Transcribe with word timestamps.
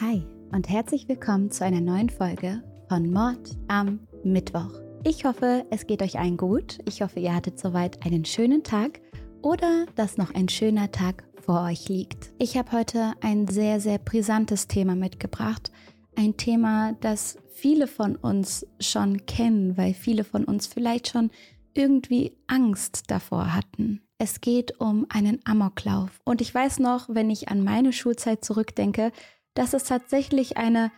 Hi 0.00 0.22
und 0.50 0.66
herzlich 0.70 1.08
willkommen 1.08 1.50
zu 1.50 1.62
einer 1.62 1.82
neuen 1.82 2.08
Folge 2.08 2.62
von 2.88 3.10
Mord 3.10 3.50
am 3.68 4.00
Mittwoch. 4.24 4.70
Ich 5.04 5.26
hoffe, 5.26 5.66
es 5.70 5.86
geht 5.86 6.00
euch 6.00 6.18
allen 6.18 6.38
gut. 6.38 6.78
Ich 6.86 7.02
hoffe, 7.02 7.20
ihr 7.20 7.34
hattet 7.34 7.60
soweit 7.60 8.02
einen 8.06 8.24
schönen 8.24 8.64
Tag 8.64 8.98
oder 9.42 9.84
dass 9.96 10.16
noch 10.16 10.34
ein 10.34 10.48
schöner 10.48 10.90
Tag 10.90 11.24
vor 11.42 11.64
euch 11.64 11.90
liegt. 11.90 12.32
Ich 12.38 12.56
habe 12.56 12.72
heute 12.72 13.12
ein 13.20 13.46
sehr, 13.46 13.78
sehr 13.78 13.98
brisantes 13.98 14.68
Thema 14.68 14.94
mitgebracht. 14.96 15.70
Ein 16.16 16.38
Thema, 16.38 16.94
das 17.02 17.36
viele 17.52 17.86
von 17.86 18.16
uns 18.16 18.66
schon 18.80 19.26
kennen, 19.26 19.76
weil 19.76 19.92
viele 19.92 20.24
von 20.24 20.44
uns 20.44 20.66
vielleicht 20.66 21.08
schon 21.08 21.30
irgendwie 21.74 22.38
Angst 22.46 23.10
davor 23.10 23.52
hatten. 23.52 24.00
Es 24.16 24.40
geht 24.40 24.80
um 24.80 25.04
einen 25.10 25.40
Amoklauf. 25.44 26.20
Und 26.24 26.40
ich 26.40 26.54
weiß 26.54 26.78
noch, 26.78 27.10
wenn 27.10 27.28
ich 27.28 27.50
an 27.50 27.62
meine 27.62 27.92
Schulzeit 27.92 28.42
zurückdenke, 28.42 29.12
dass 29.54 29.74
es 29.74 29.84
tatsächlich 29.84 30.56
eine 30.56 30.90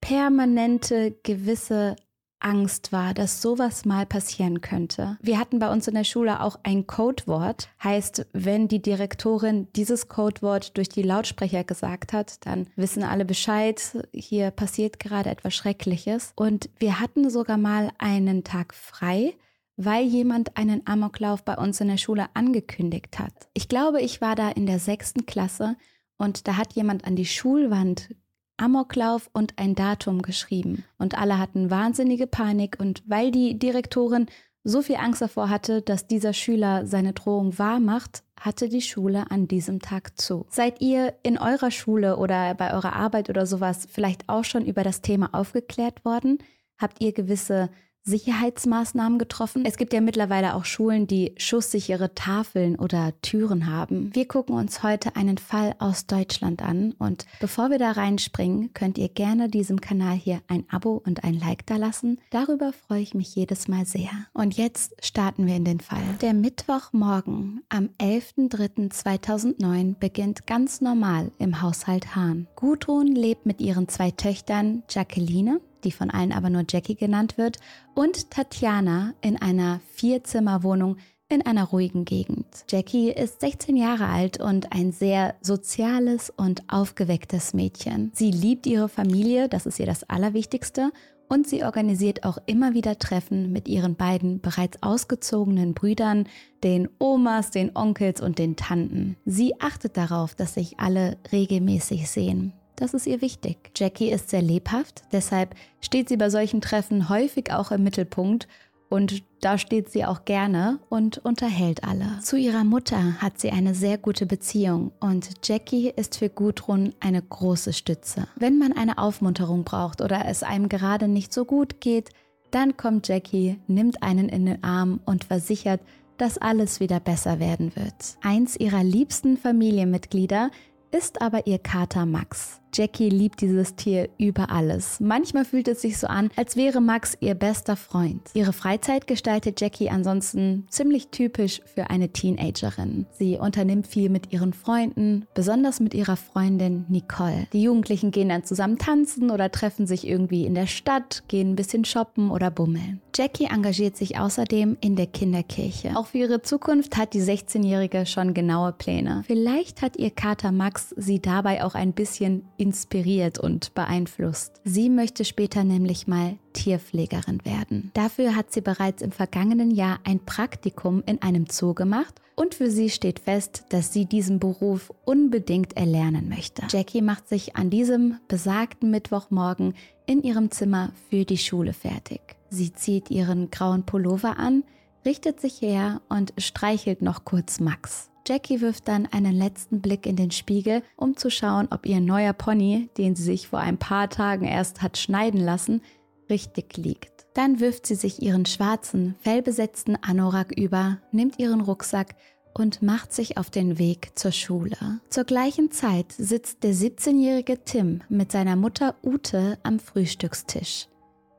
permanente 0.00 1.18
gewisse 1.22 1.96
Angst 2.40 2.92
war, 2.92 3.14
dass 3.14 3.42
sowas 3.42 3.84
mal 3.84 4.06
passieren 4.06 4.60
könnte. 4.60 5.18
Wir 5.20 5.38
hatten 5.38 5.58
bei 5.58 5.70
uns 5.70 5.88
in 5.88 5.94
der 5.94 6.04
Schule 6.04 6.40
auch 6.40 6.58
ein 6.62 6.86
Codewort, 6.86 7.68
heißt, 7.82 8.26
wenn 8.32 8.68
die 8.68 8.80
Direktorin 8.80 9.68
dieses 9.74 10.08
Codewort 10.08 10.76
durch 10.76 10.88
die 10.88 11.02
Lautsprecher 11.02 11.64
gesagt 11.64 12.12
hat, 12.12 12.46
dann 12.46 12.68
wissen 12.76 13.02
alle 13.02 13.24
Bescheid, 13.24 13.80
hier 14.12 14.50
passiert 14.50 15.00
gerade 15.00 15.30
etwas 15.30 15.54
Schreckliches. 15.54 16.32
Und 16.36 16.70
wir 16.78 17.00
hatten 17.00 17.28
sogar 17.28 17.58
mal 17.58 17.90
einen 17.98 18.44
Tag 18.44 18.72
frei, 18.74 19.34
weil 19.76 20.04
jemand 20.04 20.56
einen 20.56 20.86
Amoklauf 20.86 21.44
bei 21.44 21.56
uns 21.56 21.80
in 21.80 21.88
der 21.88 21.98
Schule 21.98 22.26
angekündigt 22.34 23.18
hat. 23.18 23.32
Ich 23.54 23.68
glaube, 23.68 24.00
ich 24.00 24.20
war 24.20 24.36
da 24.36 24.50
in 24.50 24.66
der 24.66 24.78
sechsten 24.78 25.26
Klasse 25.26 25.76
und 26.18 26.46
da 26.46 26.56
hat 26.56 26.74
jemand 26.74 27.04
an 27.04 27.16
die 27.16 27.26
Schulwand 27.26 28.14
Amoklauf 28.58 29.30
und 29.32 29.54
ein 29.56 29.74
Datum 29.74 30.20
geschrieben. 30.20 30.84
Und 30.98 31.16
alle 31.16 31.38
hatten 31.38 31.70
wahnsinnige 31.70 32.26
Panik. 32.26 32.76
Und 32.78 33.02
weil 33.06 33.30
die 33.30 33.58
Direktorin 33.58 34.26
so 34.64 34.82
viel 34.82 34.96
Angst 34.96 35.22
davor 35.22 35.48
hatte, 35.48 35.80
dass 35.80 36.08
dieser 36.08 36.32
Schüler 36.32 36.84
seine 36.84 37.12
Drohung 37.12 37.58
wahrmacht, 37.58 38.24
hatte 38.38 38.68
die 38.68 38.82
Schule 38.82 39.30
an 39.30 39.48
diesem 39.48 39.80
Tag 39.80 40.18
zu. 40.20 40.46
Seid 40.50 40.80
ihr 40.80 41.14
in 41.22 41.38
eurer 41.38 41.70
Schule 41.70 42.16
oder 42.16 42.54
bei 42.54 42.74
eurer 42.74 42.94
Arbeit 42.94 43.30
oder 43.30 43.46
sowas 43.46 43.86
vielleicht 43.90 44.28
auch 44.28 44.44
schon 44.44 44.64
über 44.66 44.82
das 44.82 45.00
Thema 45.00 45.30
aufgeklärt 45.32 46.04
worden? 46.04 46.38
Habt 46.76 47.00
ihr 47.00 47.12
gewisse 47.12 47.70
Sicherheitsmaßnahmen 48.08 49.18
getroffen. 49.18 49.64
Es 49.64 49.76
gibt 49.76 49.92
ja 49.92 50.00
mittlerweile 50.00 50.54
auch 50.54 50.64
Schulen, 50.64 51.06
die 51.06 51.34
schusssichere 51.36 52.14
Tafeln 52.14 52.76
oder 52.76 53.12
Türen 53.22 53.66
haben. 53.66 54.10
Wir 54.14 54.26
gucken 54.26 54.56
uns 54.56 54.82
heute 54.82 55.14
einen 55.14 55.38
Fall 55.38 55.74
aus 55.78 56.06
Deutschland 56.06 56.62
an 56.62 56.94
und 56.98 57.26
bevor 57.38 57.70
wir 57.70 57.78
da 57.78 57.92
reinspringen, 57.92 58.72
könnt 58.72 58.98
ihr 58.98 59.08
gerne 59.08 59.48
diesem 59.48 59.80
Kanal 59.80 60.16
hier 60.16 60.40
ein 60.48 60.64
Abo 60.70 61.00
und 61.04 61.22
ein 61.24 61.38
Like 61.38 61.66
da 61.66 61.76
lassen. 61.76 62.18
Darüber 62.30 62.72
freue 62.72 63.02
ich 63.02 63.14
mich 63.14 63.34
jedes 63.34 63.68
Mal 63.68 63.84
sehr. 63.84 64.10
Und 64.32 64.56
jetzt 64.56 64.94
starten 65.04 65.46
wir 65.46 65.54
in 65.56 65.64
den 65.64 65.80
Fall. 65.80 66.02
Der 66.22 66.32
Mittwochmorgen 66.32 67.62
am 67.68 67.90
11.03.2009 68.00 69.96
beginnt 69.98 70.46
ganz 70.46 70.80
normal 70.80 71.30
im 71.38 71.60
Haushalt 71.60 72.16
Hahn. 72.16 72.48
Gudrun 72.56 73.08
lebt 73.08 73.44
mit 73.46 73.60
ihren 73.60 73.88
zwei 73.88 74.10
Töchtern 74.10 74.82
Jacqueline 74.88 75.60
die 75.84 75.92
von 75.92 76.10
allen 76.10 76.32
aber 76.32 76.50
nur 76.50 76.64
Jackie 76.68 76.94
genannt 76.94 77.38
wird, 77.38 77.58
und 77.94 78.30
Tatjana 78.30 79.14
in 79.20 79.40
einer 79.40 79.80
Vierzimmerwohnung 79.94 80.96
in 81.30 81.44
einer 81.44 81.64
ruhigen 81.64 82.04
Gegend. 82.04 82.46
Jackie 82.70 83.10
ist 83.10 83.40
16 83.40 83.76
Jahre 83.76 84.06
alt 84.06 84.40
und 84.40 84.72
ein 84.72 84.92
sehr 84.92 85.34
soziales 85.42 86.30
und 86.30 86.62
aufgewecktes 86.68 87.52
Mädchen. 87.52 88.10
Sie 88.14 88.30
liebt 88.30 88.66
ihre 88.66 88.88
Familie, 88.88 89.48
das 89.48 89.66
ist 89.66 89.78
ihr 89.78 89.86
das 89.86 90.08
Allerwichtigste, 90.08 90.90
und 91.28 91.46
sie 91.46 91.62
organisiert 91.64 92.24
auch 92.24 92.38
immer 92.46 92.72
wieder 92.72 92.98
Treffen 92.98 93.52
mit 93.52 93.68
ihren 93.68 93.96
beiden 93.96 94.40
bereits 94.40 94.82
ausgezogenen 94.82 95.74
Brüdern, 95.74 96.26
den 96.64 96.88
Omas, 96.98 97.50
den 97.50 97.76
Onkels 97.76 98.22
und 98.22 98.38
den 98.38 98.56
Tanten. 98.56 99.16
Sie 99.26 99.60
achtet 99.60 99.98
darauf, 99.98 100.34
dass 100.34 100.54
sich 100.54 100.80
alle 100.80 101.18
regelmäßig 101.30 102.08
sehen. 102.10 102.54
Das 102.78 102.94
ist 102.94 103.08
ihr 103.08 103.20
wichtig. 103.20 103.72
Jackie 103.76 104.10
ist 104.10 104.30
sehr 104.30 104.40
lebhaft, 104.40 105.02
deshalb 105.10 105.56
steht 105.80 106.08
sie 106.08 106.16
bei 106.16 106.30
solchen 106.30 106.60
Treffen 106.60 107.08
häufig 107.08 107.52
auch 107.52 107.72
im 107.72 107.82
Mittelpunkt 107.82 108.46
und 108.88 109.24
da 109.40 109.58
steht 109.58 109.90
sie 109.90 110.04
auch 110.04 110.24
gerne 110.24 110.78
und 110.88 111.18
unterhält 111.18 111.82
alle. 111.82 112.20
Zu 112.22 112.36
ihrer 112.36 112.62
Mutter 112.62 113.20
hat 113.20 113.40
sie 113.40 113.50
eine 113.50 113.74
sehr 113.74 113.98
gute 113.98 114.26
Beziehung 114.26 114.92
und 115.00 115.28
Jackie 115.44 115.90
ist 115.90 116.18
für 116.18 116.28
Gudrun 116.28 116.94
eine 117.00 117.20
große 117.20 117.72
Stütze. 117.72 118.28
Wenn 118.36 118.58
man 118.58 118.72
eine 118.72 118.98
Aufmunterung 118.98 119.64
braucht 119.64 120.00
oder 120.00 120.26
es 120.26 120.44
einem 120.44 120.68
gerade 120.68 121.08
nicht 121.08 121.32
so 121.32 121.44
gut 121.44 121.80
geht, 121.80 122.10
dann 122.52 122.76
kommt 122.76 123.08
Jackie, 123.08 123.58
nimmt 123.66 124.02
einen 124.04 124.28
in 124.28 124.46
den 124.46 124.62
Arm 124.62 125.00
und 125.04 125.24
versichert, 125.24 125.80
dass 126.16 126.38
alles 126.38 126.78
wieder 126.80 127.00
besser 127.00 127.40
werden 127.40 127.74
wird. 127.76 128.16
Eins 128.22 128.56
ihrer 128.56 128.84
liebsten 128.84 129.36
Familienmitglieder 129.36 130.50
ist 130.90 131.20
aber 131.20 131.46
ihr 131.46 131.58
Kater 131.58 132.06
Max. 132.06 132.60
Jackie 132.74 133.08
liebt 133.08 133.40
dieses 133.40 133.74
Tier 133.74 134.08
über 134.18 134.50
alles. 134.50 135.00
Manchmal 135.00 135.44
fühlt 135.44 135.68
es 135.68 135.82
sich 135.82 135.98
so 135.98 136.06
an, 136.06 136.30
als 136.36 136.56
wäre 136.56 136.80
Max 136.80 137.16
ihr 137.20 137.34
bester 137.34 137.76
Freund. 137.76 138.22
Ihre 138.34 138.52
Freizeit 138.52 139.06
gestaltet 139.06 139.60
Jackie 139.60 139.90
ansonsten 139.90 140.66
ziemlich 140.70 141.08
typisch 141.08 141.60
für 141.74 141.90
eine 141.90 142.10
Teenagerin. 142.10 143.06
Sie 143.12 143.36
unternimmt 143.36 143.86
viel 143.86 144.10
mit 144.10 144.32
ihren 144.32 144.52
Freunden, 144.52 145.26
besonders 145.34 145.80
mit 145.80 145.94
ihrer 145.94 146.16
Freundin 146.16 146.84
Nicole. 146.88 147.46
Die 147.52 147.62
Jugendlichen 147.62 148.10
gehen 148.10 148.28
dann 148.28 148.44
zusammen 148.44 148.78
tanzen 148.78 149.30
oder 149.30 149.50
treffen 149.50 149.86
sich 149.86 150.06
irgendwie 150.06 150.44
in 150.44 150.54
der 150.54 150.66
Stadt, 150.66 151.24
gehen 151.28 151.50
ein 151.52 151.56
bisschen 151.56 151.84
shoppen 151.84 152.30
oder 152.30 152.50
bummeln. 152.50 153.00
Jackie 153.14 153.46
engagiert 153.46 153.96
sich 153.96 154.18
außerdem 154.18 154.76
in 154.80 154.94
der 154.94 155.06
Kinderkirche. 155.06 155.96
Auch 155.96 156.06
für 156.06 156.18
ihre 156.18 156.42
Zukunft 156.42 156.96
hat 156.96 157.14
die 157.14 157.20
16-Jährige 157.20 158.06
schon 158.06 158.32
genaue 158.32 158.72
Pläne. 158.72 159.24
Vielleicht 159.26 159.82
hat 159.82 159.96
ihr 159.96 160.10
Kater 160.10 160.52
Max 160.52 160.94
sie 160.96 161.20
dabei 161.20 161.64
auch 161.64 161.74
ein 161.74 161.92
bisschen 161.92 162.44
inspiriert 162.58 163.38
und 163.38 163.74
beeinflusst. 163.74 164.60
Sie 164.64 164.90
möchte 164.90 165.24
später 165.24 165.64
nämlich 165.64 166.06
mal 166.06 166.36
Tierpflegerin 166.52 167.44
werden. 167.44 167.90
Dafür 167.94 168.36
hat 168.36 168.52
sie 168.52 168.60
bereits 168.60 169.00
im 169.00 169.12
vergangenen 169.12 169.70
Jahr 169.70 170.00
ein 170.04 170.20
Praktikum 170.20 171.02
in 171.06 171.22
einem 171.22 171.46
Zoo 171.48 171.72
gemacht 171.72 172.20
und 172.34 172.54
für 172.54 172.70
sie 172.70 172.90
steht 172.90 173.20
fest, 173.20 173.64
dass 173.70 173.92
sie 173.92 174.04
diesen 174.04 174.38
Beruf 174.38 174.92
unbedingt 175.04 175.76
erlernen 175.76 176.28
möchte. 176.28 176.62
Jackie 176.68 177.02
macht 177.02 177.28
sich 177.28 177.56
an 177.56 177.70
diesem 177.70 178.18
besagten 178.28 178.90
Mittwochmorgen 178.90 179.74
in 180.06 180.22
ihrem 180.22 180.50
Zimmer 180.50 180.92
für 181.10 181.24
die 181.24 181.38
Schule 181.38 181.72
fertig. 181.72 182.20
Sie 182.50 182.72
zieht 182.72 183.10
ihren 183.10 183.50
grauen 183.50 183.84
Pullover 183.84 184.38
an, 184.38 184.64
richtet 185.04 185.40
sich 185.40 185.60
her 185.60 186.00
und 186.08 186.32
streichelt 186.38 187.02
noch 187.02 187.24
kurz 187.24 187.60
Max. 187.60 188.07
Jackie 188.28 188.60
wirft 188.60 188.88
dann 188.88 189.06
einen 189.06 189.32
letzten 189.32 189.80
Blick 189.80 190.04
in 190.04 190.14
den 190.14 190.30
Spiegel, 190.30 190.82
um 190.96 191.16
zu 191.16 191.30
schauen, 191.30 191.68
ob 191.70 191.86
ihr 191.86 192.00
neuer 192.00 192.34
Pony, 192.34 192.90
den 192.98 193.16
sie 193.16 193.22
sich 193.22 193.48
vor 193.48 193.60
ein 193.60 193.78
paar 193.78 194.10
Tagen 194.10 194.44
erst 194.44 194.82
hat 194.82 194.98
schneiden 194.98 195.40
lassen, 195.40 195.80
richtig 196.28 196.76
liegt. 196.76 197.26
Dann 197.32 197.58
wirft 197.58 197.86
sie 197.86 197.94
sich 197.94 198.20
ihren 198.20 198.44
schwarzen, 198.44 199.14
fellbesetzten 199.20 199.96
Anorak 200.02 200.52
über, 200.58 200.98
nimmt 201.10 201.38
ihren 201.38 201.62
Rucksack 201.62 202.16
und 202.52 202.82
macht 202.82 203.14
sich 203.14 203.38
auf 203.38 203.48
den 203.48 203.78
Weg 203.78 204.10
zur 204.14 204.32
Schule. 204.32 204.76
Zur 205.08 205.24
gleichen 205.24 205.70
Zeit 205.70 206.12
sitzt 206.12 206.64
der 206.64 206.74
17-jährige 206.74 207.64
Tim 207.64 208.02
mit 208.10 208.30
seiner 208.32 208.56
Mutter 208.56 208.96
Ute 209.02 209.58
am 209.62 209.78
Frühstückstisch. 209.78 210.88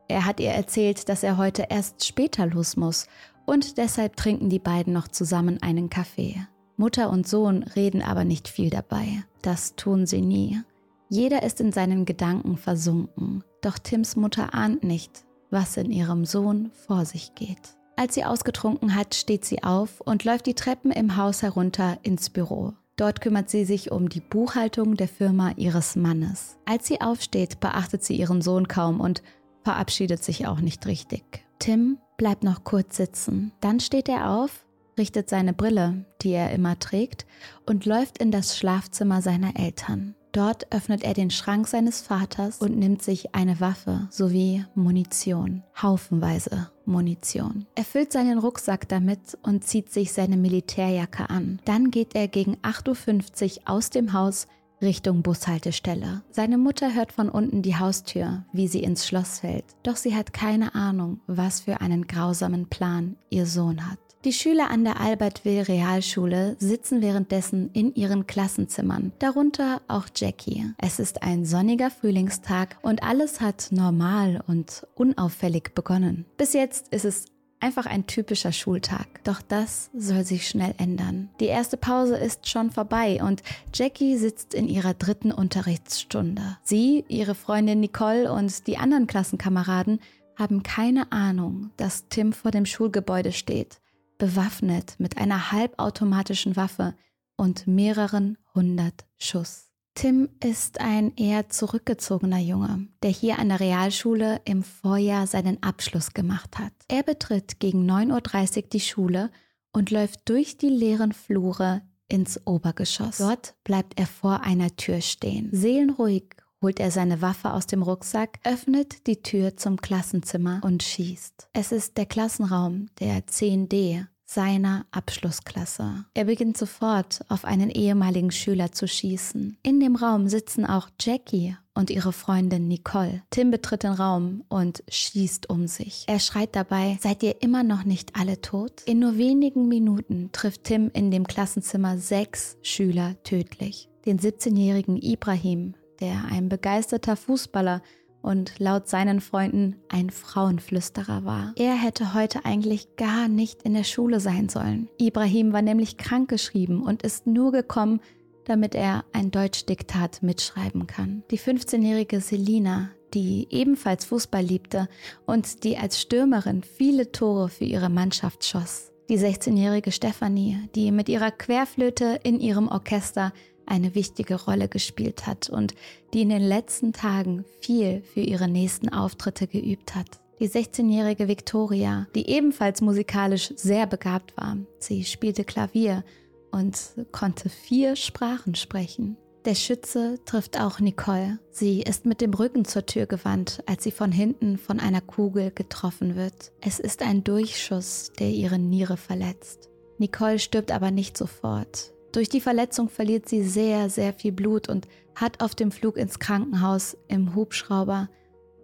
Er 0.08 0.26
hat 0.26 0.40
ihr 0.40 0.52
erzählt, 0.52 1.08
dass 1.08 1.22
er 1.22 1.38
heute 1.38 1.68
erst 1.70 2.04
später 2.04 2.48
los 2.48 2.78
muss 2.78 3.06
und 3.46 3.78
deshalb 3.78 4.16
trinken 4.16 4.50
die 4.50 4.60
beiden 4.60 4.92
noch 4.92 5.08
zusammen 5.08 5.62
einen 5.62 5.92
Kaffee. 5.92 6.48
Mutter 6.80 7.10
und 7.10 7.28
Sohn 7.28 7.64
reden 7.64 8.02
aber 8.02 8.24
nicht 8.24 8.48
viel 8.48 8.70
dabei. 8.70 9.24
Das 9.42 9.76
tun 9.76 10.06
sie 10.06 10.22
nie. 10.22 10.62
Jeder 11.10 11.44
ist 11.44 11.60
in 11.60 11.74
seinen 11.74 12.06
Gedanken 12.06 12.56
versunken. 12.56 13.44
Doch 13.62 13.78
Tims 13.78 14.16
Mutter 14.16 14.54
ahnt 14.54 14.84
nicht, 14.84 15.26
was 15.50 15.76
in 15.76 15.92
ihrem 15.92 16.24
Sohn 16.24 16.72
vor 16.88 17.04
sich 17.04 17.36
geht. 17.36 17.76
Als 17.98 18.16
sie 18.16 18.24
ausgetrunken 18.24 18.96
hat, 18.96 19.14
steht 19.14 19.44
sie 19.44 19.62
auf 19.62 20.00
und 20.00 20.24
läuft 20.24 20.46
die 20.46 20.54
Treppen 20.54 20.92
im 20.92 21.18
Haus 21.18 21.42
herunter 21.42 21.98
ins 22.04 22.30
Büro. 22.30 22.72
Dort 22.96 23.20
kümmert 23.20 23.50
sie 23.50 23.66
sich 23.66 23.92
um 23.92 24.08
die 24.08 24.22
Buchhaltung 24.22 24.96
der 24.96 25.10
Firma 25.10 25.52
ihres 25.58 25.98
Mannes. 25.98 26.58
Als 26.66 26.88
sie 26.88 27.02
aufsteht, 27.02 27.60
beachtet 27.60 28.06
sie 28.06 28.16
ihren 28.16 28.42
Sohn 28.42 28.70
kaum 28.70 29.02
und 29.02 29.22
verabschiedet 29.64 30.24
sich 30.24 30.48
auch 30.48 30.62
nicht 30.62 30.86
richtig. 30.86 31.46
Tim 31.60 31.98
bleibt 32.16 32.46
noch 32.46 32.64
kurz 32.64 32.96
sitzen. 32.96 33.52
Dann 33.60 33.82
steht 33.82 34.08
er 34.08 34.30
auf, 34.30 34.66
richtet 35.00 35.30
seine 35.30 35.54
Brille, 35.54 36.06
die 36.22 36.34
er 36.34 36.51
immer 36.51 36.78
trägt, 36.78 37.25
und 37.66 37.88
läuft 37.88 38.19
in 38.19 38.30
das 38.30 38.56
Schlafzimmer 38.56 39.24
seiner 39.24 39.57
Eltern. 39.57 40.13
Dort 40.31 40.72
öffnet 40.72 41.04
er 41.04 41.16
den 41.16 41.31
Schrank 41.31 41.68
seines 41.68 42.01
Vaters 42.01 42.60
und 42.60 42.78
nimmt 42.78 43.01
sich 43.01 43.34
eine 43.34 43.60
Waffe 43.60 44.07
sowie 44.12 44.63
Munition, 44.75 45.63
haufenweise 45.81 46.69
Munition. 46.86 47.66
Er 47.74 47.84
füllt 47.84 48.12
seinen 48.12 48.38
Rucksack 48.38 48.88
damit 48.88 49.38
und 49.42 49.63
zieht 49.63 49.92
sich 49.92 50.13
seine 50.13 50.38
Militärjacke 50.38 51.31
an. 51.31 51.60
Dann 51.66 51.90
geht 51.90 52.13
er 52.13 52.28
gegen 52.28 52.57
8.50 52.57 53.62
Uhr 53.62 53.62
aus 53.66 53.90
dem 53.90 54.13
Haus 54.13 54.46
Richtung 54.81 55.24
Bushaltestelle. 55.24 56.22
Seine 56.30 56.57
Mutter 56.57 56.94
hört 56.94 57.12
von 57.12 57.30
unten 57.30 57.62
die 57.62 57.78
Haustür, 57.78 58.46
wie 58.54 58.68
sie 58.68 58.84
ins 58.84 59.07
Schloss 59.07 59.40
fällt. 59.40 59.66
Doch 59.84 59.96
sie 59.96 60.16
hat 60.16 60.31
keine 60.31 60.75
Ahnung, 60.75 61.19
was 61.28 61.62
für 61.62 61.81
einen 61.81 62.07
grausamen 62.07 62.69
Plan 62.69 63.18
ihr 63.30 63.46
Sohn 63.46 63.90
hat. 63.90 64.00
Die 64.25 64.33
Schüler 64.33 64.69
an 64.69 64.83
der 64.83 65.00
Albertville 65.00 65.69
Realschule 65.69 66.57
sitzen 66.60 67.01
währenddessen 67.01 67.69
in 67.71 67.95
ihren 67.95 68.27
Klassenzimmern, 68.27 69.13
darunter 69.19 69.81
auch 69.88 70.07
Jackie. 70.13 70.74
Es 70.77 71.00
ist 71.00 71.24
ein 71.24 71.45
sonniger 71.45 71.89
Frühlingstag 71.89 72.77
und 72.81 73.01
alles 73.01 73.39
hat 73.39 73.69
normal 73.71 74.44
und 74.45 74.86
unauffällig 74.95 75.74
begonnen. 75.74 76.25
Bis 76.38 76.51
jetzt 76.54 76.89
ist 76.89 77.06
es 77.06 77.25
Einfach 77.62 77.88
ein 77.88 78.07
typischer 78.07 78.54
Schultag. 78.54 79.21
Doch 79.25 79.42
das 79.42 79.89
soll 79.94 80.24
sich 80.24 80.48
schnell 80.48 80.74
ändern. 80.77 81.30
Die 81.42 81.48
erste 81.48 81.75
Pause 81.75 82.15
ist 82.15 82.48
schon 82.48 82.72
vorbei 82.72 83.22
und 83.22 83.44
Jackie 83.74 84.15
sitzt 84.15 84.54
in 84.54 84.69
ihrer 84.69 84.94
dritten 84.94 85.33
Unterrichtsstunde. 85.33 86.57
Sie, 86.63 87.04
ihre 87.10 87.36
Freundin 87.36 87.81
Nicole 87.81 88.31
und 88.31 88.65
die 88.65 88.77
anderen 88.77 89.07
Klassenkameraden 89.07 90.00
haben 90.38 90.63
keine 90.63 91.12
Ahnung, 91.12 91.72
dass 91.75 92.07
Tim 92.07 92.31
vor 92.31 92.51
dem 92.51 92.65
Schulgebäude 92.65 93.33
steht 93.33 93.81
bewaffnet 94.19 94.94
mit 95.00 95.18
einer 95.18 95.51
halbautomatischen 95.51 96.56
Waffe 96.56 96.94
und 97.36 97.66
mehreren 97.66 98.38
hundert 98.54 99.06
Schuss. 99.18 99.71
Tim 99.95 100.30
ist 100.44 100.80
ein 100.80 101.16
eher 101.16 101.50
zurückgezogener 101.50 102.38
Junge, 102.38 102.88
der 103.01 103.10
hier 103.10 103.39
an 103.39 103.50
der 103.50 103.60
Realschule 103.60 104.39
im 104.45 104.63
Vorjahr 104.63 105.25
seinen 105.25 105.62
Abschluss 105.63 106.13
gemacht 106.13 106.60
hat. 106.60 106.74
Er 106.88 107.04
betritt 107.04 107.60
gegen 107.60 107.89
9.30 107.89 108.57
Uhr 108.57 108.69
die 108.69 108.80
Schule 108.80 109.31
und 109.74 109.92
läuft 109.92 110.30
durch 110.30 110.57
die 110.57 110.69
leeren 110.69 111.12
Flure 111.12 111.81
ins 112.07 112.45
Obergeschoss. 112.45 113.18
Dort 113.18 113.56
bleibt 113.63 114.00
er 114.00 114.07
vor 114.07 114.42
einer 114.42 114.75
Tür 114.75 115.01
stehen. 115.01 115.50
Seelenruhig 115.51 116.36
holt 116.62 116.80
er 116.80 116.92
seine 116.92 117.22
Waffe 117.22 117.54
aus 117.54 117.68
dem 117.68 117.82
Rucksack, 117.82 118.40
öffnet 118.44 119.08
die 119.08 119.22
Tür 119.22 119.58
zum 119.58 119.82
Klassenzimmer 119.82 120.62
und 120.64 120.84
schießt. 120.84 121.50
Es 121.54 121.72
ist 121.72 121.98
der 121.98 122.06
Klassenraum 122.06 122.88
der 123.00 123.26
10D 123.26 124.06
seiner 124.30 124.86
Abschlussklasse. 124.92 126.06
Er 126.14 126.26
beginnt 126.26 126.56
sofort 126.56 127.22
auf 127.30 127.46
einen 127.46 127.72
ehemaligen 127.72 128.30
Schüler 128.30 128.72
zu 128.72 128.88
schießen. 128.88 129.58
In 129.64 129.80
dem 129.80 129.96
Raum 129.96 130.28
sitzen 130.28 130.66
auch 130.66 130.90
Jackie 131.02 131.56
und 131.74 131.90
ihre 131.90 132.14
Freundin 132.14 132.68
Nicole. 132.68 133.24
Tim 133.32 133.50
betritt 133.50 133.84
den 133.84 133.94
Raum 133.94 134.44
und 134.48 134.84
schießt 134.88 135.50
um 135.50 135.66
sich. 135.68 136.04
Er 136.08 136.20
schreit 136.20 136.56
dabei, 136.56 137.00
seid 137.02 137.24
ihr 137.24 137.42
immer 137.42 137.64
noch 137.64 137.86
nicht 137.86 138.16
alle 138.20 138.40
tot? 138.40 138.84
In 138.86 139.00
nur 139.00 139.18
wenigen 139.18 139.68
Minuten 139.68 140.30
trifft 140.32 140.66
Tim 140.66 140.92
in 140.94 141.10
dem 141.10 141.26
Klassenzimmer 141.26 141.98
sechs 141.98 142.58
Schüler 142.62 143.16
tödlich. 143.24 143.90
Den 144.06 144.20
17-jährigen 144.20 144.98
Ibrahim, 144.98 145.74
der 146.00 146.25
ein 146.31 146.50
begeisterter 146.50 147.16
Fußballer 147.16 147.81
und 148.22 148.60
laut 148.60 148.88
seinen 148.88 149.22
Freunden 149.22 149.78
ein 149.88 150.10
Frauenflüsterer 150.10 151.24
war. 151.24 151.54
Er 151.57 151.74
hätte 151.75 152.13
heute 152.13 152.46
eigentlich 152.46 152.96
gar 152.98 153.28
nicht 153.28 153.63
in 153.63 153.74
der 153.74 153.84
Schule 153.84 154.19
sein 154.19 154.50
sollen. 154.50 154.90
Ibrahim 154.98 155.54
war 155.54 155.62
nämlich 155.62 155.98
krankgeschrieben 155.98 156.81
und 156.81 157.04
ist 157.04 157.28
nur 157.28 157.51
gekommen, 157.51 158.01
damit 158.46 158.75
er 158.75 159.06
ein 159.13 159.31
Deutschdiktat 159.31 160.24
mitschreiben 160.24 160.88
kann. 160.88 161.24
Die 161.31 161.40
15-jährige 161.40 162.19
Selina, 162.19 162.90
die 163.13 163.48
ebenfalls 163.51 164.06
Fußball 164.06 164.44
liebte 164.44 164.90
und 165.25 165.63
die 165.63 165.78
als 165.78 166.01
Stürmerin 166.01 166.63
viele 166.63 167.12
Tore 167.12 167.50
für 167.50 167.66
ihre 167.66 167.90
Mannschaft 167.90 168.46
schoss. 168.46 168.92
Die 169.10 169.18
16-jährige 169.18 169.92
Stefanie, 169.92 170.57
die 170.75 170.92
mit 170.92 171.10
ihrer 171.10 171.31
Querflöte 171.31 172.19
in 172.24 172.40
ihrem 172.40 172.68
Orchester 172.68 173.34
eine 173.69 173.95
wichtige 173.95 174.36
Rolle 174.36 174.68
gespielt 174.68 175.27
hat 175.27 175.50
und 175.50 175.74
die 176.13 176.21
in 176.21 176.30
den 176.30 176.42
letzten 176.42 176.94
Tagen 176.94 177.45
viel 177.62 178.01
für 178.01 178.21
ihre 178.21 178.48
nächsten 178.48 178.89
Auftritte 178.89 179.48
geübt 179.48 179.95
hat. 179.95 180.19
Die 180.39 180.50
16-jährige 180.50 181.27
Victoria, 181.27 182.07
die 182.16 182.30
ebenfalls 182.30 182.81
musikalisch 182.81 183.54
sehr 183.56 183.86
begabt 183.88 184.36
war. 184.38 184.57
Sie 184.80 185.04
spielte 185.04 185.44
Klavier 185.44 186.04
und 186.51 186.77
konnte 187.12 187.50
vier 187.50 187.95
Sprachen 187.95 188.56
sprechen. 188.56 189.18
Der 189.45 189.56
Schütze 189.56 190.19
trifft 190.25 190.60
auch 190.60 190.80
Nicole. 190.80 191.39
Sie 191.50 191.81
ist 191.81 192.06
mit 192.06 192.22
dem 192.22 192.33
Rücken 192.33 192.65
zur 192.65 192.86
Tür 192.86 193.06
gewandt, 193.06 193.63
als 193.65 193.83
sie 193.83 193.92
von 193.92 194.12
hinten 194.12 194.57
von 194.57 194.80
einer 194.80 195.01
Kugel 195.01 195.51
getroffen 195.51 196.15
wird. 196.15 196.51
Es 196.62 196.80
ist 196.80 197.01
ein 197.01 197.24
Durchschuss, 197.24 198.12
der 198.19 198.30
ihre 198.30 198.60
Niere 198.60 198.98
verletzt. 198.98 199.69
Nicole 199.98 200.39
stirbt 200.39 200.72
aber 200.72 200.92
nicht 200.92 201.18
sofort. 201.18 201.94
Durch 202.12 202.30
die 202.30 202.42
Verletzung 202.42 202.90
verliert 202.90 203.30
sie 203.30 203.44
sehr, 203.44 203.90
sehr 203.90 204.14
viel 204.14 204.32
Blut 204.32 204.68
und 204.68 204.88
hat 205.16 205.42
auf 205.42 205.54
dem 205.54 205.72
Flug 205.72 205.98
ins 205.98 206.20
Krankenhaus 206.20 206.98
im 207.08 207.36
Hubschrauber 207.36 208.10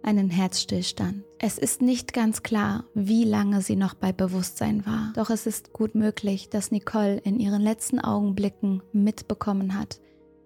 einen 0.02 0.30
Herzstillstand. 0.30 1.24
Es 1.38 1.58
ist 1.58 1.82
nicht 1.82 2.12
ganz 2.12 2.42
klar, 2.42 2.84
wie 2.94 3.24
lange 3.24 3.60
sie 3.60 3.76
noch 3.76 3.94
bei 3.94 4.12
Bewusstsein 4.12 4.86
war, 4.86 5.12
doch 5.16 5.30
es 5.30 5.46
ist 5.46 5.72
gut 5.72 5.94
möglich, 5.94 6.48
dass 6.48 6.70
Nicole 6.70 7.18
in 7.18 7.38
ihren 7.38 7.60
letzten 7.60 8.00
Augenblicken 8.00 8.82
mitbekommen 8.92 9.78
hat, 9.78 10.00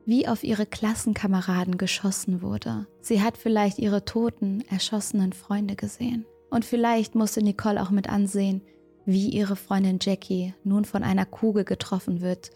wie 0.07 0.27
auf 0.27 0.43
ihre 0.43 0.67
Klassenkameraden 0.67 1.79
geschossen 1.79 2.43
wurde. 2.43 2.87
Sie 3.01 3.23
hat 3.23 3.37
vielleicht 3.37 3.79
ihre 3.79 4.05
toten, 4.05 4.65
erschossenen 4.71 5.33
Freunde 5.33 5.77
gesehen. 5.77 6.27
Und 6.51 6.65
vielleicht 6.65 7.15
musste 7.15 7.43
Nicole 7.43 7.81
auch 7.81 7.91
mit 7.91 8.09
ansehen, 8.09 8.63
wie 9.05 9.29
ihre 9.29 9.57
Freundin 9.57 9.99
Jackie 10.01 10.55
nun 10.65 10.85
von 10.85 11.03
einer 11.03 11.27
Kugel 11.27 11.65
getroffen 11.65 12.21
wird, 12.21 12.51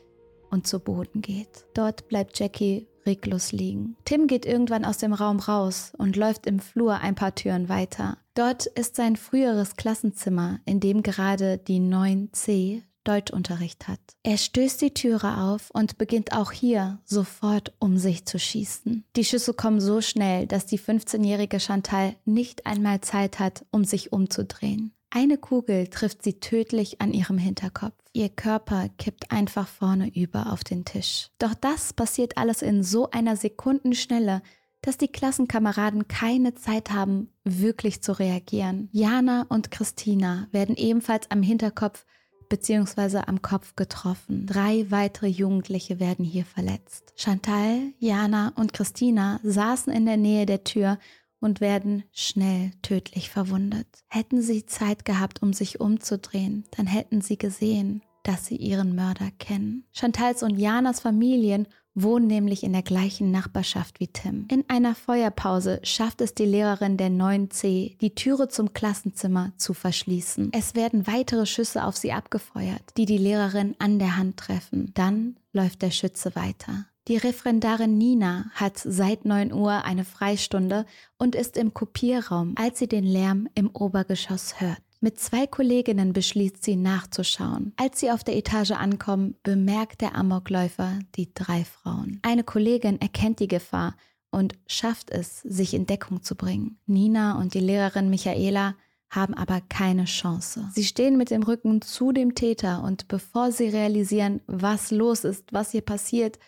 und 0.55 0.67
zu 0.67 0.81
Boden 0.81 1.21
geht. 1.21 1.67
Dort 1.75 2.09
bleibt 2.09 2.39
Jackie 2.39 2.87
reglos 3.05 3.53
liegen. 3.53 3.97
Tim 4.07 4.27
geht 4.27 4.47
irgendwann 4.47 4.87
aus 4.87 4.97
dem 4.97 5.13
Raum 5.13 5.41
raus 5.41 5.93
und 5.99 6.17
läuft 6.17 6.47
im 6.47 6.61
Flur 6.61 7.01
ein 7.01 7.15
paar 7.15 7.35
Türen 7.35 7.69
weiter. 7.69 8.17
Dort 8.35 8.65
ist 8.65 8.97
sein 8.97 9.17
früheres 9.17 9.77
Klassenzimmer, 9.77 10.61
in 10.65 10.81
dem 10.81 11.03
gerade 11.03 11.59
die 11.59 11.81
9c 11.81 12.83
Deutschunterricht 13.05 13.87
hat. 13.87 14.01
Er 14.23 14.39
stößt 14.39 14.81
die 14.81 14.95
Türe 14.95 15.43
auf 15.43 15.71
und 15.73 15.99
beginnt 15.99 16.33
auch 16.33 16.53
hier 16.53 17.01
sofort 17.05 17.75
um 17.79 17.99
sich 17.99 18.25
zu 18.25 18.39
schießen. 18.39 19.05
Die 19.17 19.25
Schüsse 19.25 19.53
kommen 19.53 19.81
so 19.81 20.01
schnell, 20.01 20.47
dass 20.47 20.65
die 20.65 20.81
15-jährige 20.81 21.61
Chantal 21.61 22.17
nicht 22.25 22.65
einmal 22.65 23.03
Zeit 23.03 23.39
hat, 23.41 23.67
um 23.71 23.85
sich 23.85 24.13
umzudrehen. 24.13 24.95
Eine 25.11 25.37
Kugel 25.37 25.89
trifft 25.89 26.23
sie 26.23 26.41
tödlich 26.41 27.01
an 27.03 27.13
ihrem 27.13 27.39
Hinterkopf. 27.39 27.95
Ihr 28.17 28.29
Körper 28.29 28.89
kippt 28.97 29.33
einfach 29.33 29.67
vorne 29.67 30.09
über 30.15 30.53
auf 30.53 30.63
den 30.63 30.85
Tisch. 30.85 31.31
Doch 31.41 31.53
das 31.53 31.93
passiert 31.93 32.39
alles 32.39 32.63
in 32.63 32.85
so 32.85 33.11
einer 33.11 33.35
Sekundenschnelle, 33.35 34.41
dass 34.83 34.97
die 34.97 35.09
Klassenkameraden 35.09 36.07
keine 36.07 36.55
Zeit 36.55 36.93
haben, 36.93 37.33
wirklich 37.43 38.03
zu 38.03 38.17
reagieren. 38.17 38.89
Jana 38.93 39.47
und 39.49 39.73
Christina 39.73 40.47
werden 40.53 40.77
ebenfalls 40.77 41.29
am 41.33 41.43
Hinterkopf 41.43 42.07
bzw. 42.49 43.23
am 43.27 43.43
Kopf 43.43 43.75
getroffen. 43.75 44.47
Drei 44.47 44.89
weitere 44.93 45.27
Jugendliche 45.27 45.99
werden 45.99 46.25
hier 46.25 46.45
verletzt. 46.45 47.15
Chantal, 47.17 47.81
Jana 47.99 48.53
und 48.55 48.73
Christina 48.73 49.41
saßen 49.43 49.93
in 49.93 50.07
der 50.07 50.19
Nähe 50.19 50.47
der 50.47 50.63
Tür 50.63 50.99
und 51.45 51.61
werden 51.61 52.05
schnell 52.11 52.71
tödlich 52.81 53.29
verwundet. 53.29 53.87
Hätten 54.09 54.41
sie 54.41 54.65
Zeit 54.65 55.05
gehabt, 55.05 55.43
um 55.43 55.53
sich 55.53 55.79
umzudrehen, 55.79 56.65
dann 56.71 56.87
hätten 56.87 57.21
sie 57.21 57.37
gesehen, 57.37 58.03
dass 58.25 58.47
sie 58.47 58.57
ihren 58.57 58.95
Mörder 58.95 59.31
kennen. 59.39 59.85
Chantals 59.93 60.43
und 60.43 60.59
Janas 60.59 61.01
Familien 61.01 61.69
wohnen 61.95 62.27
nämlich 62.27 62.65
in 62.65 62.73
der 62.73 62.83
gleichen 62.83 63.31
Nachbarschaft 63.31 64.01
wie 64.01 64.09
Tim. 64.09 64.47
In 64.51 64.65
einer 64.69 64.95
Feuerpause 64.95 65.81
schafft 65.85 66.21
es 66.21 66.35
die 66.35 66.45
Lehrerin 66.45 66.97
der 66.97 67.11
9c, 67.11 67.97
die 67.99 68.15
Türe 68.15 68.49
zum 68.49 68.73
Klassenzimmer 68.73 69.53
zu 69.57 69.75
verschließen. 69.75 70.51
Es 70.53 70.75
werden 70.75 71.07
weitere 71.07 71.47
Schüsse 71.47 71.85
auf 71.85 71.97
sie 71.97 72.13
abgefeuert, 72.13 72.83
die 72.97 73.07
die 73.07 73.19
Lehrerin 73.19 73.77
an 73.79 73.99
der 73.99 74.17
Hand 74.17 74.39
treffen. 74.39 74.91
Dann 74.95 75.37
läuft 75.53 75.83
der 75.83 75.93
Schütze 75.93 76.35
weiter. 76.35 76.87
Die 77.07 77.19
Referendarin 77.19 77.99
Nina 77.99 78.47
hat 78.55 78.79
seit 78.79 79.27
9 79.27 79.53
Uhr 79.53 79.85
eine 79.85 80.07
Freistunde 80.07 80.87
und 81.19 81.35
ist 81.35 81.59
im 81.59 81.75
Kopierraum, 81.75 82.55
als 82.57 82.79
sie 82.79 82.89
den 82.89 83.05
Lärm 83.05 83.47
im 83.55 83.69
Obergeschoss 83.75 84.59
hört. 84.59 84.81
Mit 85.01 85.19
zwei 85.21 85.47
Kolleginnen 85.47 86.13
beschließt 86.13 86.63
sie 86.63 86.77
nachzuschauen. 86.77 87.73
Als 87.77 88.01
sie 88.01 88.11
auf 88.11 88.25
der 88.25 88.37
Etage 88.37 88.73
ankommen, 88.73 89.37
bemerkt 89.43 90.01
der 90.01 90.15
Amokläufer 90.15 90.99
die 91.17 91.33
drei 91.35 91.65
Frauen. 91.65 92.21
Eine 92.23 92.45
Kollegin 92.45 93.01
erkennt 93.01 93.41
die 93.41 93.49
Gefahr 93.49 93.97
und 94.31 94.55
schafft 94.67 95.11
es, 95.11 95.43
sich 95.43 95.75
in 95.75 95.87
Deckung 95.87 96.23
zu 96.23 96.35
bringen. 96.35 96.79
Nina 96.87 97.39
und 97.39 97.55
die 97.55 97.61
Lehrerin 97.61 98.11
Michaela 98.11 98.75
haben 99.11 99.35
aber 99.35 99.61
keine 99.61 100.07
Chance. 100.07 100.69
Sie 100.73 100.85
stehen 100.85 101.17
mit 101.17 101.31
dem 101.31 101.43
Rücken 101.43 101.83
zu 101.83 102.13
dem 102.13 102.35
Täter 102.35 102.83
und 102.83 103.07
bevor 103.09 103.53
sie 103.53 103.69
realisieren, 103.69 104.41
was 104.47 104.91
los 104.91 105.25
ist, 105.25 105.53
was 105.53 105.71
hier 105.71 105.83
passiert, 105.83 106.39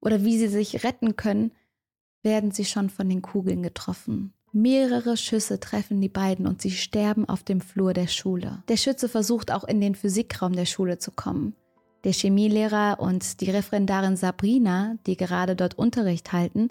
oder 0.00 0.22
wie 0.22 0.38
sie 0.38 0.48
sich 0.48 0.84
retten 0.84 1.16
können, 1.16 1.52
werden 2.22 2.50
sie 2.50 2.64
schon 2.64 2.90
von 2.90 3.08
den 3.08 3.22
Kugeln 3.22 3.62
getroffen. 3.62 4.32
Mehrere 4.56 5.16
Schüsse 5.16 5.58
treffen 5.58 6.00
die 6.00 6.08
beiden 6.08 6.46
und 6.46 6.62
sie 6.62 6.70
sterben 6.70 7.28
auf 7.28 7.42
dem 7.42 7.60
Flur 7.60 7.92
der 7.92 8.06
Schule. 8.06 8.62
Der 8.68 8.76
Schütze 8.76 9.08
versucht 9.08 9.50
auch 9.50 9.64
in 9.64 9.80
den 9.80 9.96
Physikraum 9.96 10.52
der 10.52 10.64
Schule 10.64 10.98
zu 10.98 11.10
kommen. 11.10 11.56
Der 12.04 12.12
Chemielehrer 12.12 13.00
und 13.00 13.40
die 13.40 13.50
Referendarin 13.50 14.16
Sabrina, 14.16 14.94
die 15.08 15.16
gerade 15.16 15.56
dort 15.56 15.76
Unterricht 15.76 16.32
halten, 16.32 16.68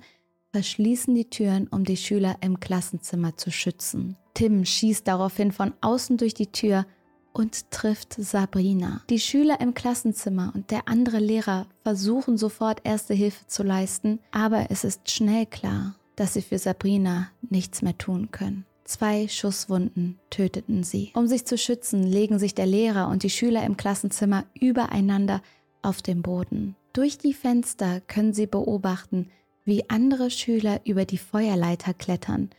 verschließen 0.54 1.14
die 1.14 1.30
Türen, 1.30 1.68
um 1.68 1.84
die 1.84 1.98
Schüler 1.98 2.38
im 2.40 2.62
Klassenzimmer 2.62 3.36
zu 3.36 3.52
schützen. 3.52 4.16
Tim 4.34 4.64
schießt 4.64 5.06
daraufhin 5.06 5.52
von 5.52 5.74
außen 5.82 6.16
durch 6.16 6.34
die 6.34 6.54
Tür 6.54 6.86
und 7.34 7.70
trifft 7.70 8.14
Sabrina. 8.14 9.02
Die 9.10 9.20
Schüler 9.20 9.60
im 9.60 9.74
Klassenzimmer 9.74 10.54
und 10.56 10.72
der 10.72 10.88
andere 10.88 11.20
Lehrer 11.20 11.68
versuchen 11.82 12.38
sofort 12.38 12.80
erste 12.86 13.14
Hilfe 13.14 13.46
zu 13.48 13.64
leisten, 13.64 14.20
aber 14.32 14.68
es 14.70 14.86
ist 14.86 15.12
schnell 15.12 15.46
klar, 15.48 15.96
dass 16.16 16.34
sie 16.34 16.42
für 16.42 16.58
Sabrina 16.58 17.30
nichts 17.42 17.82
mehr 17.82 17.98
tun 17.98 18.30
können. 18.32 18.66
Zwei 18.86 19.28
Schusswunden 19.28 20.20
töteten 20.30 20.84
sie. 20.84 21.12
Um 21.16 21.28
sich 21.28 21.46
zu 21.46 21.58
schützen, 21.58 22.04
legen 22.04 22.38
sich 22.38 22.54
der 22.54 22.66
Lehrer 22.66 23.08
und 23.08 23.24
die 23.24 23.30
Schüler 23.30 23.64
im 23.64 23.78
Klassenzimmer 23.78 24.46
übereinander 24.60 25.42
auf 25.82 26.02
dem 26.02 26.22
Boden. 26.22 26.76
Durch 26.92 27.18
die 27.18 27.34
Fenster 27.34 28.02
können 28.02 28.34
sie 28.34 28.46
beobachten, 28.46 29.32
wie 29.66 29.90
andere 29.90 30.30
Schüler 30.30 30.82
über 30.86 31.06
die 31.06 31.18
Feuerleiter 31.18 31.94
klettern, 31.94 32.50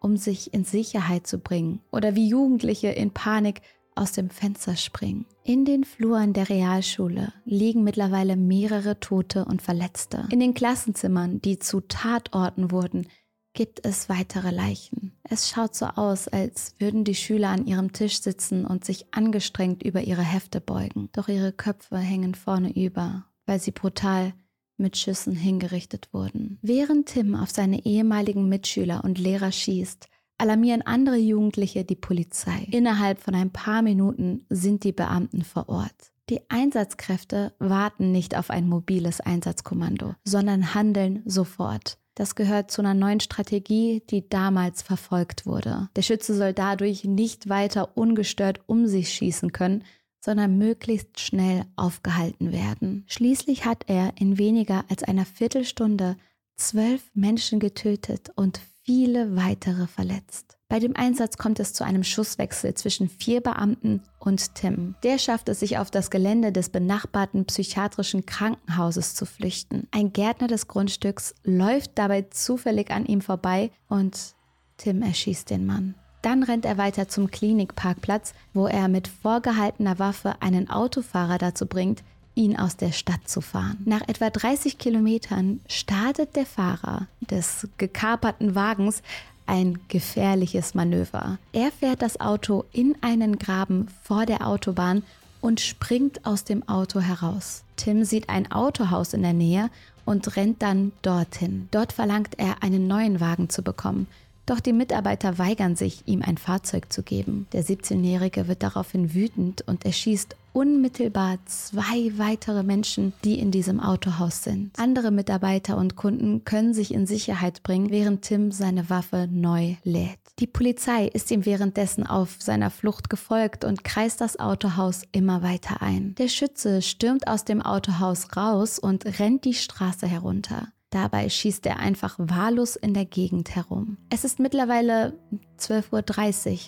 um 0.00 0.16
sich 0.16 0.54
in 0.54 0.64
Sicherheit 0.64 1.26
zu 1.26 1.38
bringen, 1.38 1.80
oder 1.90 2.14
wie 2.14 2.28
Jugendliche 2.28 2.88
in 2.88 3.10
Panik 3.10 3.60
aus 3.94 4.12
dem 4.12 4.30
Fenster 4.30 4.76
springen. 4.76 5.26
In 5.44 5.64
den 5.64 5.84
Fluren 5.84 6.32
der 6.32 6.48
Realschule 6.48 7.32
liegen 7.44 7.84
mittlerweile 7.84 8.36
mehrere 8.36 9.00
Tote 9.00 9.44
und 9.44 9.62
Verletzte. 9.62 10.28
In 10.30 10.40
den 10.40 10.54
Klassenzimmern, 10.54 11.40
die 11.40 11.58
zu 11.58 11.80
Tatorten 11.80 12.70
wurden, 12.70 13.06
gibt 13.54 13.84
es 13.84 14.08
weitere 14.08 14.50
Leichen. 14.50 15.12
Es 15.24 15.50
schaut 15.50 15.74
so 15.74 15.86
aus, 15.86 16.28
als 16.28 16.74
würden 16.78 17.04
die 17.04 17.14
Schüler 17.14 17.50
an 17.50 17.66
ihrem 17.66 17.92
Tisch 17.92 18.20
sitzen 18.20 18.64
und 18.64 18.84
sich 18.84 19.06
angestrengt 19.12 19.82
über 19.82 20.02
ihre 20.02 20.22
Hefte 20.22 20.60
beugen. 20.60 21.10
Doch 21.12 21.28
ihre 21.28 21.52
Köpfe 21.52 21.98
hängen 21.98 22.34
vorne 22.34 22.74
über, 22.74 23.26
weil 23.46 23.60
sie 23.60 23.72
brutal 23.72 24.32
mit 24.78 24.96
Schüssen 24.96 25.34
hingerichtet 25.34 26.08
wurden. 26.12 26.58
Während 26.62 27.06
Tim 27.06 27.34
auf 27.34 27.50
seine 27.50 27.84
ehemaligen 27.84 28.48
Mitschüler 28.48 29.04
und 29.04 29.18
Lehrer 29.18 29.52
schießt, 29.52 30.08
alarmieren 30.42 30.82
andere 30.82 31.16
Jugendliche 31.16 31.84
die 31.84 31.94
Polizei. 31.94 32.66
Innerhalb 32.72 33.20
von 33.20 33.36
ein 33.36 33.52
paar 33.52 33.80
Minuten 33.80 34.44
sind 34.48 34.82
die 34.82 34.90
Beamten 34.90 35.44
vor 35.44 35.68
Ort. 35.68 36.12
Die 36.30 36.40
Einsatzkräfte 36.50 37.54
warten 37.60 38.10
nicht 38.10 38.36
auf 38.36 38.50
ein 38.50 38.68
mobiles 38.68 39.20
Einsatzkommando, 39.20 40.16
sondern 40.24 40.74
handeln 40.74 41.22
sofort. 41.26 41.96
Das 42.16 42.34
gehört 42.34 42.72
zu 42.72 42.82
einer 42.82 42.92
neuen 42.92 43.20
Strategie, 43.20 44.02
die 44.10 44.28
damals 44.28 44.82
verfolgt 44.82 45.46
wurde. 45.46 45.88
Der 45.94 46.02
Schütze 46.02 46.34
soll 46.34 46.52
dadurch 46.52 47.04
nicht 47.04 47.48
weiter 47.48 47.96
ungestört 47.96 48.60
um 48.66 48.88
sich 48.88 49.10
schießen 49.12 49.52
können, 49.52 49.84
sondern 50.20 50.58
möglichst 50.58 51.20
schnell 51.20 51.66
aufgehalten 51.76 52.50
werden. 52.50 53.04
Schließlich 53.06 53.64
hat 53.64 53.84
er 53.86 54.14
in 54.18 54.38
weniger 54.38 54.84
als 54.88 55.04
einer 55.04 55.24
Viertelstunde 55.24 56.16
zwölf 56.56 57.10
Menschen 57.14 57.60
getötet 57.60 58.30
und 58.34 58.60
viele 58.84 59.36
weitere 59.36 59.86
verletzt. 59.86 60.58
Bei 60.68 60.78
dem 60.78 60.96
Einsatz 60.96 61.36
kommt 61.36 61.60
es 61.60 61.74
zu 61.74 61.84
einem 61.84 62.02
Schusswechsel 62.02 62.74
zwischen 62.74 63.08
vier 63.08 63.40
Beamten 63.40 64.02
und 64.18 64.54
Tim. 64.54 64.94
Der 65.02 65.18
schafft 65.18 65.48
es 65.48 65.60
sich 65.60 65.78
auf 65.78 65.90
das 65.90 66.10
Gelände 66.10 66.50
des 66.50 66.70
benachbarten 66.70 67.44
psychiatrischen 67.44 68.26
Krankenhauses 68.26 69.14
zu 69.14 69.26
flüchten. 69.26 69.86
Ein 69.90 70.12
Gärtner 70.12 70.48
des 70.48 70.68
Grundstücks 70.68 71.34
läuft 71.44 71.92
dabei 71.96 72.22
zufällig 72.22 72.90
an 72.90 73.06
ihm 73.06 73.20
vorbei 73.20 73.70
und 73.88 74.34
Tim 74.78 75.02
erschießt 75.02 75.50
den 75.50 75.66
Mann. 75.66 75.94
Dann 76.22 76.42
rennt 76.42 76.64
er 76.64 76.78
weiter 76.78 77.08
zum 77.08 77.30
Klinikparkplatz, 77.30 78.32
wo 78.54 78.66
er 78.66 78.88
mit 78.88 79.08
vorgehaltener 79.08 79.98
Waffe 79.98 80.40
einen 80.40 80.70
Autofahrer 80.70 81.38
dazu 81.38 81.66
bringt, 81.66 82.02
ihn 82.34 82.56
aus 82.56 82.76
der 82.76 82.92
Stadt 82.92 83.28
zu 83.28 83.40
fahren. 83.40 83.78
Nach 83.84 84.06
etwa 84.08 84.30
30 84.30 84.78
Kilometern 84.78 85.60
startet 85.68 86.36
der 86.36 86.46
Fahrer 86.46 87.06
des 87.20 87.68
gekaperten 87.78 88.54
Wagens 88.54 89.02
ein 89.46 89.78
gefährliches 89.88 90.74
Manöver. 90.74 91.38
Er 91.52 91.70
fährt 91.72 92.02
das 92.02 92.20
Auto 92.20 92.64
in 92.72 92.96
einen 93.00 93.38
Graben 93.38 93.88
vor 94.02 94.24
der 94.24 94.46
Autobahn 94.46 95.02
und 95.40 95.60
springt 95.60 96.24
aus 96.24 96.44
dem 96.44 96.66
Auto 96.68 97.00
heraus. 97.00 97.64
Tim 97.76 98.04
sieht 98.04 98.28
ein 98.28 98.50
Autohaus 98.52 99.12
in 99.12 99.22
der 99.22 99.32
Nähe 99.32 99.70
und 100.04 100.36
rennt 100.36 100.62
dann 100.62 100.92
dorthin. 101.02 101.68
Dort 101.70 101.92
verlangt 101.92 102.38
er, 102.38 102.62
einen 102.62 102.86
neuen 102.86 103.20
Wagen 103.20 103.50
zu 103.50 103.62
bekommen. 103.62 104.06
Doch 104.46 104.60
die 104.60 104.72
Mitarbeiter 104.72 105.38
weigern 105.38 105.76
sich, 105.76 106.02
ihm 106.06 106.22
ein 106.22 106.36
Fahrzeug 106.36 106.92
zu 106.92 107.02
geben. 107.02 107.46
Der 107.52 107.64
17-Jährige 107.64 108.48
wird 108.48 108.62
daraufhin 108.62 109.14
wütend 109.14 109.62
und 109.62 109.84
erschießt 109.84 110.36
unmittelbar 110.52 111.38
zwei 111.46 112.12
weitere 112.18 112.62
Menschen, 112.62 113.12
die 113.24 113.38
in 113.38 113.50
diesem 113.50 113.80
Autohaus 113.80 114.42
sind. 114.42 114.78
Andere 114.78 115.10
Mitarbeiter 115.10 115.76
und 115.76 115.96
Kunden 115.96 116.44
können 116.44 116.74
sich 116.74 116.92
in 116.92 117.06
Sicherheit 117.06 117.62
bringen, 117.62 117.90
während 117.90 118.22
Tim 118.22 118.52
seine 118.52 118.90
Waffe 118.90 119.28
neu 119.30 119.76
lädt. 119.84 120.18
Die 120.38 120.46
Polizei 120.46 121.06
ist 121.06 121.30
ihm 121.30 121.44
währenddessen 121.44 122.06
auf 122.06 122.36
seiner 122.40 122.70
Flucht 122.70 123.10
gefolgt 123.10 123.64
und 123.64 123.84
kreist 123.84 124.20
das 124.20 124.40
Autohaus 124.40 125.02
immer 125.12 125.42
weiter 125.42 125.82
ein. 125.82 126.14
Der 126.16 126.28
Schütze 126.28 126.82
stürmt 126.82 127.28
aus 127.28 127.44
dem 127.44 127.62
Autohaus 127.62 128.36
raus 128.36 128.78
und 128.78 129.20
rennt 129.20 129.44
die 129.44 129.54
Straße 129.54 130.06
herunter. 130.06 130.68
Dabei 130.92 131.28
schießt 131.30 131.64
er 131.64 131.78
einfach 131.78 132.16
wahllos 132.18 132.76
in 132.76 132.92
der 132.92 133.06
Gegend 133.06 133.56
herum. 133.56 133.96
Es 134.10 134.24
ist 134.24 134.38
mittlerweile 134.38 135.18
12.30 135.58 136.52
Uhr. 136.52 136.58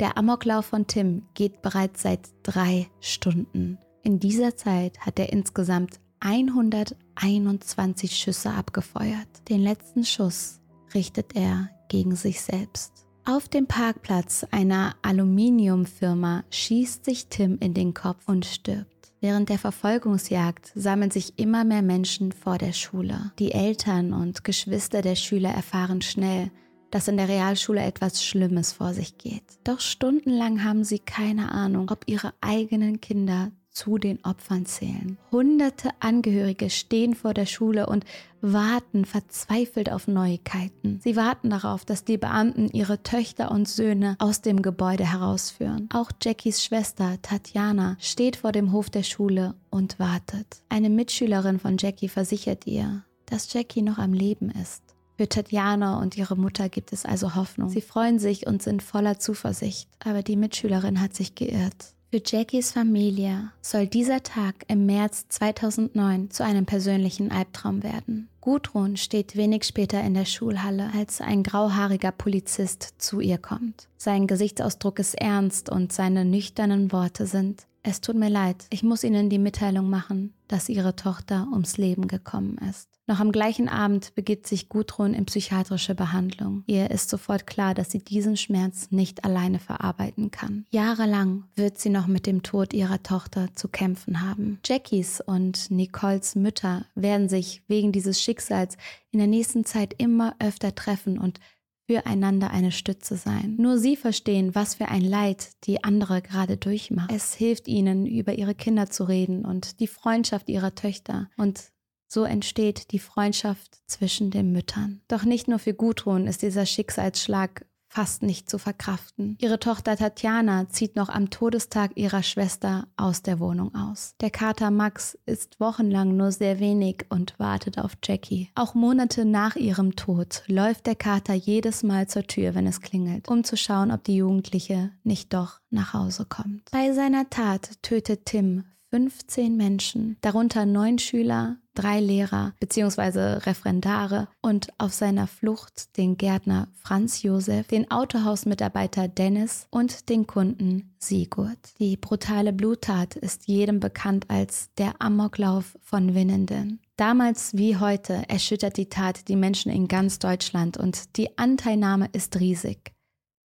Der 0.00 0.16
Amoklauf 0.16 0.64
von 0.64 0.86
Tim 0.86 1.24
geht 1.34 1.60
bereits 1.60 2.00
seit 2.00 2.30
drei 2.42 2.88
Stunden. 3.00 3.76
In 4.02 4.18
dieser 4.18 4.56
Zeit 4.56 4.98
hat 5.00 5.18
er 5.18 5.34
insgesamt 5.34 6.00
121 6.20 8.16
Schüsse 8.16 8.52
abgefeuert. 8.52 9.28
Den 9.50 9.60
letzten 9.60 10.04
Schuss 10.04 10.62
richtet 10.94 11.36
er 11.36 11.68
gegen 11.88 12.16
sich 12.16 12.40
selbst. 12.40 13.04
Auf 13.26 13.50
dem 13.50 13.66
Parkplatz 13.66 14.46
einer 14.50 14.96
Aluminiumfirma 15.02 16.44
schießt 16.48 17.04
sich 17.04 17.26
Tim 17.26 17.58
in 17.60 17.74
den 17.74 17.92
Kopf 17.92 18.28
und 18.28 18.46
stirbt. 18.46 18.93
Während 19.24 19.48
der 19.48 19.58
Verfolgungsjagd 19.58 20.70
sammeln 20.74 21.10
sich 21.10 21.38
immer 21.38 21.64
mehr 21.64 21.80
Menschen 21.80 22.30
vor 22.30 22.58
der 22.58 22.74
Schule. 22.74 23.32
Die 23.38 23.52
Eltern 23.52 24.12
und 24.12 24.44
Geschwister 24.44 25.00
der 25.00 25.16
Schüler 25.16 25.48
erfahren 25.48 26.02
schnell, 26.02 26.50
dass 26.90 27.08
in 27.08 27.16
der 27.16 27.30
Realschule 27.30 27.80
etwas 27.80 28.22
Schlimmes 28.22 28.72
vor 28.72 28.92
sich 28.92 29.16
geht. 29.16 29.44
Doch 29.64 29.80
stundenlang 29.80 30.62
haben 30.62 30.84
sie 30.84 30.98
keine 30.98 31.52
Ahnung, 31.52 31.90
ob 31.90 32.04
ihre 32.04 32.34
eigenen 32.42 33.00
Kinder 33.00 33.50
zu 33.74 33.98
den 33.98 34.24
Opfern 34.24 34.64
zählen. 34.66 35.18
Hunderte 35.30 35.90
Angehörige 36.00 36.70
stehen 36.70 37.14
vor 37.14 37.34
der 37.34 37.46
Schule 37.46 37.86
und 37.86 38.04
warten 38.40 39.04
verzweifelt 39.04 39.90
auf 39.90 40.06
Neuigkeiten. 40.06 41.00
Sie 41.02 41.16
warten 41.16 41.50
darauf, 41.50 41.84
dass 41.84 42.04
die 42.04 42.16
Beamten 42.16 42.68
ihre 42.68 43.02
Töchter 43.02 43.50
und 43.50 43.68
Söhne 43.68 44.16
aus 44.20 44.40
dem 44.40 44.62
Gebäude 44.62 45.10
herausführen. 45.10 45.88
Auch 45.92 46.10
Jackies 46.22 46.64
Schwester 46.64 47.18
Tatjana 47.20 47.96
steht 48.00 48.36
vor 48.36 48.52
dem 48.52 48.72
Hof 48.72 48.90
der 48.90 49.02
Schule 49.02 49.54
und 49.70 49.98
wartet. 49.98 50.62
Eine 50.68 50.88
Mitschülerin 50.88 51.58
von 51.58 51.76
Jackie 51.78 52.08
versichert 52.08 52.66
ihr, 52.66 53.04
dass 53.26 53.52
Jackie 53.52 53.82
noch 53.82 53.98
am 53.98 54.12
Leben 54.12 54.50
ist. 54.50 54.82
Für 55.16 55.28
Tatjana 55.28 56.00
und 56.00 56.16
ihre 56.16 56.36
Mutter 56.36 56.68
gibt 56.68 56.92
es 56.92 57.04
also 57.04 57.34
Hoffnung. 57.34 57.68
Sie 57.68 57.80
freuen 57.80 58.18
sich 58.18 58.46
und 58.46 58.62
sind 58.62 58.82
voller 58.82 59.18
Zuversicht, 59.18 59.88
aber 60.00 60.22
die 60.22 60.36
Mitschülerin 60.36 61.00
hat 61.00 61.14
sich 61.14 61.34
geirrt. 61.34 61.94
Für 62.14 62.22
Jackies 62.24 62.70
Familie 62.70 63.50
soll 63.60 63.88
dieser 63.88 64.22
Tag 64.22 64.66
im 64.68 64.86
März 64.86 65.26
2009 65.30 66.30
zu 66.30 66.44
einem 66.44 66.64
persönlichen 66.64 67.32
Albtraum 67.32 67.82
werden. 67.82 68.28
Gudrun 68.40 68.96
steht 68.96 69.34
wenig 69.34 69.64
später 69.64 70.00
in 70.00 70.14
der 70.14 70.24
Schulhalle, 70.24 70.92
als 70.94 71.20
ein 71.20 71.42
grauhaariger 71.42 72.12
Polizist 72.12 72.94
zu 72.98 73.18
ihr 73.18 73.38
kommt. 73.38 73.88
Sein 73.96 74.28
Gesichtsausdruck 74.28 75.00
ist 75.00 75.14
ernst 75.14 75.70
und 75.70 75.92
seine 75.92 76.24
nüchternen 76.24 76.92
Worte 76.92 77.26
sind, 77.26 77.66
es 77.82 78.00
tut 78.00 78.14
mir 78.14 78.30
leid, 78.30 78.64
ich 78.70 78.84
muss 78.84 79.02
Ihnen 79.02 79.28
die 79.28 79.40
Mitteilung 79.40 79.90
machen, 79.90 80.34
dass 80.46 80.68
Ihre 80.68 80.94
Tochter 80.94 81.48
ums 81.52 81.78
Leben 81.78 82.06
gekommen 82.06 82.58
ist. 82.70 82.88
Noch 83.06 83.20
am 83.20 83.32
gleichen 83.32 83.68
Abend 83.68 84.14
begibt 84.14 84.46
sich 84.46 84.70
Gudrun 84.70 85.12
in 85.12 85.26
psychiatrische 85.26 85.94
Behandlung. 85.94 86.64
Ihr 86.66 86.90
ist 86.90 87.10
sofort 87.10 87.46
klar, 87.46 87.74
dass 87.74 87.90
sie 87.90 87.98
diesen 87.98 88.38
Schmerz 88.38 88.90
nicht 88.90 89.24
alleine 89.24 89.58
verarbeiten 89.58 90.30
kann. 90.30 90.64
Jahrelang 90.70 91.44
wird 91.54 91.78
sie 91.78 91.90
noch 91.90 92.06
mit 92.06 92.26
dem 92.26 92.42
Tod 92.42 92.72
ihrer 92.72 93.02
Tochter 93.02 93.48
zu 93.54 93.68
kämpfen 93.68 94.22
haben. 94.22 94.58
Jackies 94.64 95.20
und 95.20 95.70
Nicoles 95.70 96.34
Mütter 96.34 96.86
werden 96.94 97.28
sich 97.28 97.62
wegen 97.68 97.92
dieses 97.92 98.22
Schicksals 98.22 98.78
in 99.10 99.18
der 99.18 99.28
nächsten 99.28 99.66
Zeit 99.66 99.94
immer 99.98 100.34
öfter 100.38 100.74
treffen 100.74 101.18
und 101.18 101.40
füreinander 101.86 102.50
eine 102.50 102.72
Stütze 102.72 103.16
sein. 103.16 103.56
Nur 103.58 103.76
sie 103.78 103.96
verstehen, 103.96 104.54
was 104.54 104.76
für 104.76 104.88
ein 104.88 105.02
Leid 105.02 105.50
die 105.64 105.84
andere 105.84 106.22
gerade 106.22 106.56
durchmacht. 106.56 107.12
Es 107.12 107.34
hilft 107.34 107.68
ihnen, 107.68 108.06
über 108.06 108.32
ihre 108.32 108.54
Kinder 108.54 108.88
zu 108.88 109.04
reden 109.04 109.44
und 109.44 109.80
die 109.80 109.86
Freundschaft 109.86 110.48
ihrer 110.48 110.74
Töchter. 110.74 111.28
Und 111.36 111.73
so 112.14 112.24
entsteht 112.24 112.92
die 112.92 112.98
Freundschaft 112.98 113.80
zwischen 113.86 114.30
den 114.30 114.52
Müttern. 114.52 115.02
Doch 115.08 115.24
nicht 115.24 115.48
nur 115.48 115.58
für 115.58 115.74
Gudrun 115.74 116.26
ist 116.26 116.42
dieser 116.42 116.64
Schicksalsschlag 116.64 117.66
fast 117.94 118.24
nicht 118.24 118.50
zu 118.50 118.58
verkraften. 118.58 119.36
Ihre 119.40 119.60
Tochter 119.60 119.96
Tatjana 119.96 120.68
zieht 120.68 120.96
noch 120.96 121.08
am 121.08 121.30
Todestag 121.30 121.92
ihrer 121.94 122.24
Schwester 122.24 122.88
aus 122.96 123.22
der 123.22 123.38
Wohnung 123.38 123.72
aus. 123.72 124.16
Der 124.20 124.30
Kater 124.30 124.72
Max 124.72 125.16
isst 125.26 125.60
wochenlang 125.60 126.16
nur 126.16 126.32
sehr 126.32 126.58
wenig 126.58 127.06
und 127.08 127.38
wartet 127.38 127.78
auf 127.78 127.92
Jackie. 128.02 128.50
Auch 128.56 128.74
Monate 128.74 129.24
nach 129.24 129.54
ihrem 129.54 129.94
Tod 129.94 130.42
läuft 130.48 130.86
der 130.86 130.96
Kater 130.96 131.34
jedes 131.34 131.84
Mal 131.84 132.08
zur 132.08 132.26
Tür, 132.26 132.56
wenn 132.56 132.66
es 132.66 132.80
klingelt, 132.80 133.28
um 133.28 133.44
zu 133.44 133.56
schauen, 133.56 133.92
ob 133.92 134.02
die 134.02 134.16
Jugendliche 134.16 134.90
nicht 135.04 135.32
doch 135.32 135.60
nach 135.70 135.94
Hause 135.94 136.26
kommt. 136.28 136.68
Bei 136.72 136.92
seiner 136.92 137.30
Tat 137.30 137.80
tötet 137.82 138.26
Tim 138.26 138.64
15 138.90 139.56
Menschen, 139.56 140.16
darunter 140.20 140.66
neun 140.66 140.98
Schüler, 140.98 141.58
drei 141.74 142.00
Lehrer 142.00 142.54
bzw. 142.60 143.38
Referendare 143.44 144.28
und 144.40 144.68
auf 144.78 144.92
seiner 144.92 145.26
Flucht 145.26 145.96
den 145.96 146.16
Gärtner 146.16 146.68
Franz 146.74 147.22
Josef, 147.22 147.66
den 147.68 147.90
Autohausmitarbeiter 147.90 149.08
Dennis 149.08 149.66
und 149.70 150.08
den 150.08 150.26
Kunden 150.26 150.94
Sigurd. 150.98 151.58
Die 151.78 151.96
brutale 151.96 152.52
Bluttat 152.52 153.16
ist 153.16 153.46
jedem 153.46 153.80
bekannt 153.80 154.26
als 154.28 154.70
der 154.78 155.00
Amoklauf 155.00 155.76
von 155.82 156.14
Winnenden. 156.14 156.80
Damals 156.96 157.56
wie 157.56 157.76
heute 157.76 158.22
erschüttert 158.28 158.76
die 158.76 158.88
Tat 158.88 159.28
die 159.28 159.36
Menschen 159.36 159.72
in 159.72 159.88
ganz 159.88 160.18
Deutschland 160.20 160.76
und 160.76 161.16
die 161.16 161.36
Anteilnahme 161.36 162.08
ist 162.12 162.38
riesig. 162.38 162.92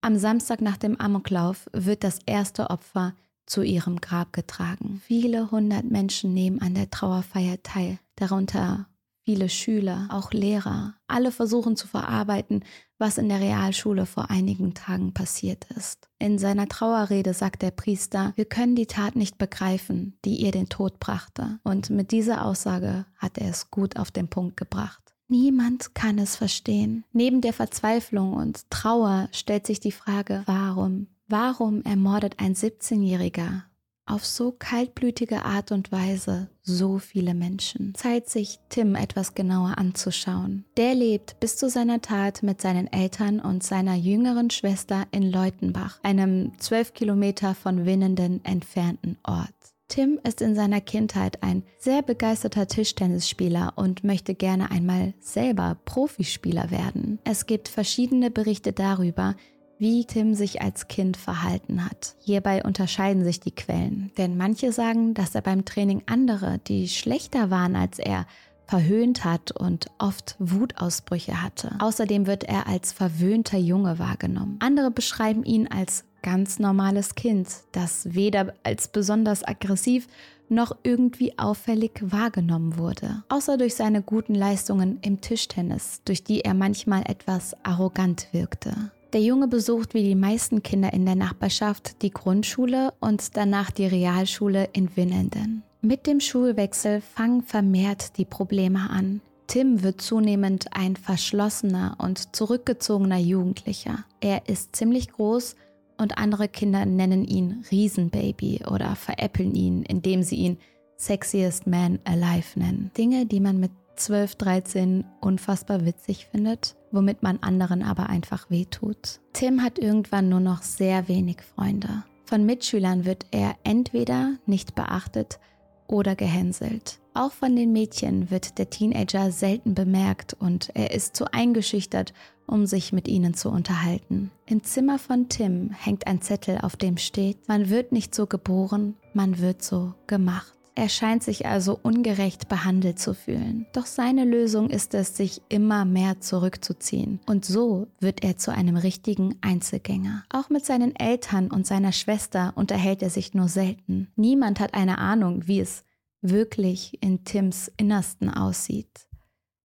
Am 0.00 0.18
Samstag 0.18 0.60
nach 0.60 0.76
dem 0.76 1.00
Amoklauf 1.00 1.68
wird 1.72 2.04
das 2.04 2.18
erste 2.26 2.70
Opfer 2.70 3.14
zu 3.46 3.62
ihrem 3.62 4.00
Grab 4.00 4.32
getragen. 4.32 5.00
Viele 5.04 5.50
hundert 5.50 5.84
Menschen 5.84 6.34
nehmen 6.34 6.60
an 6.60 6.74
der 6.74 6.90
Trauerfeier 6.90 7.62
teil, 7.62 7.98
darunter 8.16 8.88
viele 9.24 9.48
Schüler, 9.48 10.08
auch 10.10 10.32
Lehrer. 10.32 10.94
Alle 11.08 11.32
versuchen 11.32 11.76
zu 11.76 11.88
verarbeiten, 11.88 12.64
was 12.98 13.18
in 13.18 13.28
der 13.28 13.40
Realschule 13.40 14.06
vor 14.06 14.30
einigen 14.30 14.74
Tagen 14.74 15.14
passiert 15.14 15.66
ist. 15.76 16.08
In 16.18 16.38
seiner 16.38 16.68
Trauerrede 16.68 17.34
sagt 17.34 17.62
der 17.62 17.72
Priester, 17.72 18.32
wir 18.36 18.44
können 18.44 18.76
die 18.76 18.86
Tat 18.86 19.16
nicht 19.16 19.36
begreifen, 19.36 20.18
die 20.24 20.36
ihr 20.36 20.52
den 20.52 20.68
Tod 20.68 21.00
brachte. 21.00 21.58
Und 21.64 21.90
mit 21.90 22.12
dieser 22.12 22.44
Aussage 22.44 23.06
hat 23.16 23.38
er 23.38 23.50
es 23.50 23.70
gut 23.70 23.96
auf 23.96 24.10
den 24.10 24.28
Punkt 24.28 24.56
gebracht. 24.56 25.02
Niemand 25.28 25.94
kann 25.94 26.18
es 26.18 26.36
verstehen. 26.36 27.04
Neben 27.12 27.40
der 27.40 27.52
Verzweiflung 27.52 28.32
und 28.32 28.70
Trauer 28.70 29.28
stellt 29.32 29.66
sich 29.66 29.80
die 29.80 29.92
Frage, 29.92 30.42
warum 30.46 31.08
Warum 31.28 31.82
ermordet 31.82 32.34
ein 32.38 32.54
17-Jähriger 32.54 33.62
auf 34.06 34.24
so 34.24 34.52
kaltblütige 34.52 35.44
Art 35.44 35.72
und 35.72 35.92
Weise 35.92 36.48
so 36.62 36.98
viele 36.98 37.34
Menschen? 37.34 37.94
Zeit 37.94 38.30
sich 38.30 38.58
Tim 38.68 38.94
etwas 38.94 39.34
genauer 39.34 39.78
anzuschauen. 39.78 40.64
Der 40.76 40.94
lebt 40.94 41.38
bis 41.40 41.56
zu 41.56 41.68
seiner 41.68 42.00
Tat 42.00 42.42
mit 42.42 42.60
seinen 42.60 42.90
Eltern 42.92 43.40
und 43.40 43.62
seiner 43.62 43.94
jüngeren 43.94 44.50
Schwester 44.50 45.06
in 45.10 45.30
Leutenbach, 45.30 45.98
einem 46.02 46.52
12 46.58 46.94
Kilometer 46.94 47.54
von 47.54 47.84
Winnenden 47.84 48.44
entfernten 48.44 49.18
Ort. 49.24 49.50
Tim 49.88 50.18
ist 50.24 50.40
in 50.40 50.56
seiner 50.56 50.80
Kindheit 50.80 51.42
ein 51.44 51.62
sehr 51.78 52.02
begeisterter 52.02 52.66
Tischtennisspieler 52.66 53.74
und 53.76 54.02
möchte 54.02 54.34
gerne 54.34 54.70
einmal 54.72 55.14
selber 55.20 55.78
Profispieler 55.84 56.72
werden. 56.72 57.20
Es 57.24 57.46
gibt 57.46 57.68
verschiedene 57.68 58.32
Berichte 58.32 58.72
darüber, 58.72 59.36
wie 59.78 60.04
Tim 60.04 60.34
sich 60.34 60.62
als 60.62 60.88
Kind 60.88 61.16
verhalten 61.16 61.84
hat. 61.84 62.14
Hierbei 62.18 62.62
unterscheiden 62.64 63.24
sich 63.24 63.40
die 63.40 63.54
Quellen, 63.54 64.10
denn 64.16 64.36
manche 64.36 64.72
sagen, 64.72 65.14
dass 65.14 65.34
er 65.34 65.42
beim 65.42 65.64
Training 65.64 66.02
andere, 66.06 66.58
die 66.66 66.88
schlechter 66.88 67.50
waren 67.50 67.76
als 67.76 67.98
er, 67.98 68.26
verhöhnt 68.66 69.24
hat 69.24 69.52
und 69.52 69.86
oft 69.98 70.36
Wutausbrüche 70.38 71.42
hatte. 71.42 71.76
Außerdem 71.78 72.26
wird 72.26 72.44
er 72.44 72.66
als 72.66 72.92
verwöhnter 72.92 73.58
Junge 73.58 73.98
wahrgenommen. 73.98 74.56
Andere 74.58 74.90
beschreiben 74.90 75.44
ihn 75.44 75.68
als 75.68 76.04
ganz 76.22 76.58
normales 76.58 77.14
Kind, 77.14 77.48
das 77.72 78.14
weder 78.14 78.54
als 78.64 78.88
besonders 78.88 79.46
aggressiv 79.46 80.08
noch 80.48 80.76
irgendwie 80.82 81.38
auffällig 81.38 81.92
wahrgenommen 82.00 82.78
wurde. 82.78 83.22
Außer 83.28 83.56
durch 83.56 83.74
seine 83.74 84.02
guten 84.02 84.34
Leistungen 84.34 84.98
im 85.02 85.20
Tischtennis, 85.20 86.02
durch 86.04 86.24
die 86.24 86.40
er 86.40 86.54
manchmal 86.54 87.02
etwas 87.06 87.56
arrogant 87.64 88.28
wirkte. 88.32 88.90
Der 89.16 89.24
Junge 89.24 89.48
besucht 89.48 89.94
wie 89.94 90.02
die 90.02 90.14
meisten 90.14 90.62
Kinder 90.62 90.92
in 90.92 91.06
der 91.06 91.14
Nachbarschaft 91.14 92.02
die 92.02 92.10
Grundschule 92.10 92.92
und 93.00 93.34
danach 93.34 93.70
die 93.70 93.86
Realschule 93.86 94.68
in 94.74 94.94
Winnenden. 94.94 95.62
Mit 95.80 96.06
dem 96.06 96.20
Schulwechsel 96.20 97.00
fangen 97.00 97.40
vermehrt 97.40 98.18
die 98.18 98.26
Probleme 98.26 98.90
an. 98.90 99.22
Tim 99.46 99.82
wird 99.82 100.02
zunehmend 100.02 100.66
ein 100.72 100.96
verschlossener 100.96 101.96
und 101.96 102.36
zurückgezogener 102.36 103.16
Jugendlicher. 103.16 104.04
Er 104.20 104.50
ist 104.50 104.76
ziemlich 104.76 105.10
groß 105.10 105.56
und 105.96 106.18
andere 106.18 106.46
Kinder 106.46 106.84
nennen 106.84 107.24
ihn 107.24 107.64
Riesenbaby 107.70 108.64
oder 108.70 108.96
veräppeln 108.96 109.54
ihn, 109.54 109.82
indem 109.82 110.22
sie 110.24 110.36
ihn 110.36 110.58
Sexiest 110.98 111.66
Man 111.66 112.00
Alive 112.04 112.58
nennen. 112.58 112.90
Dinge, 112.98 113.24
die 113.24 113.40
man 113.40 113.60
mit 113.60 113.70
12, 113.96 114.36
13 114.36 115.04
unfassbar 115.20 115.84
witzig 115.84 116.26
findet, 116.26 116.76
womit 116.90 117.22
man 117.22 117.38
anderen 117.40 117.82
aber 117.82 118.08
einfach 118.08 118.50
wehtut. 118.50 119.20
Tim 119.32 119.62
hat 119.62 119.78
irgendwann 119.78 120.28
nur 120.28 120.40
noch 120.40 120.62
sehr 120.62 121.08
wenig 121.08 121.38
Freunde. 121.42 122.04
Von 122.24 122.44
Mitschülern 122.44 123.04
wird 123.04 123.26
er 123.30 123.54
entweder 123.64 124.34
nicht 124.46 124.74
beachtet 124.74 125.38
oder 125.86 126.16
gehänselt. 126.16 126.98
Auch 127.14 127.32
von 127.32 127.56
den 127.56 127.72
Mädchen 127.72 128.30
wird 128.30 128.58
der 128.58 128.68
Teenager 128.68 129.30
selten 129.30 129.74
bemerkt 129.74 130.34
und 130.34 130.70
er 130.74 130.90
ist 130.90 131.16
zu 131.16 131.32
eingeschüchtert, 131.32 132.12
um 132.46 132.66
sich 132.66 132.92
mit 132.92 133.08
ihnen 133.08 133.34
zu 133.34 133.48
unterhalten. 133.50 134.30
Im 134.44 134.62
Zimmer 134.62 134.98
von 134.98 135.28
Tim 135.28 135.70
hängt 135.70 136.06
ein 136.06 136.20
Zettel, 136.20 136.58
auf 136.58 136.76
dem 136.76 136.96
steht, 136.96 137.48
man 137.48 137.70
wird 137.70 137.92
nicht 137.92 138.14
so 138.14 138.26
geboren, 138.26 138.96
man 139.14 139.38
wird 139.38 139.62
so 139.62 139.94
gemacht. 140.06 140.55
Er 140.78 140.90
scheint 140.90 141.22
sich 141.22 141.46
also 141.46 141.80
ungerecht 141.82 142.48
behandelt 142.48 142.98
zu 142.98 143.14
fühlen. 143.14 143.64
Doch 143.72 143.86
seine 143.86 144.26
Lösung 144.26 144.68
ist 144.68 144.92
es, 144.92 145.16
sich 145.16 145.40
immer 145.48 145.86
mehr 145.86 146.20
zurückzuziehen. 146.20 147.18
Und 147.24 147.46
so 147.46 147.86
wird 147.98 148.22
er 148.22 148.36
zu 148.36 148.52
einem 148.52 148.76
richtigen 148.76 149.36
Einzelgänger. 149.40 150.24
Auch 150.28 150.50
mit 150.50 150.66
seinen 150.66 150.94
Eltern 150.94 151.50
und 151.50 151.66
seiner 151.66 151.92
Schwester 151.92 152.52
unterhält 152.56 153.02
er 153.02 153.08
sich 153.08 153.32
nur 153.32 153.48
selten. 153.48 154.08
Niemand 154.16 154.60
hat 154.60 154.74
eine 154.74 154.98
Ahnung, 154.98 155.48
wie 155.48 155.60
es 155.60 155.82
wirklich 156.20 157.02
in 157.02 157.24
Tims 157.24 157.72
Innersten 157.78 158.28
aussieht. 158.28 159.08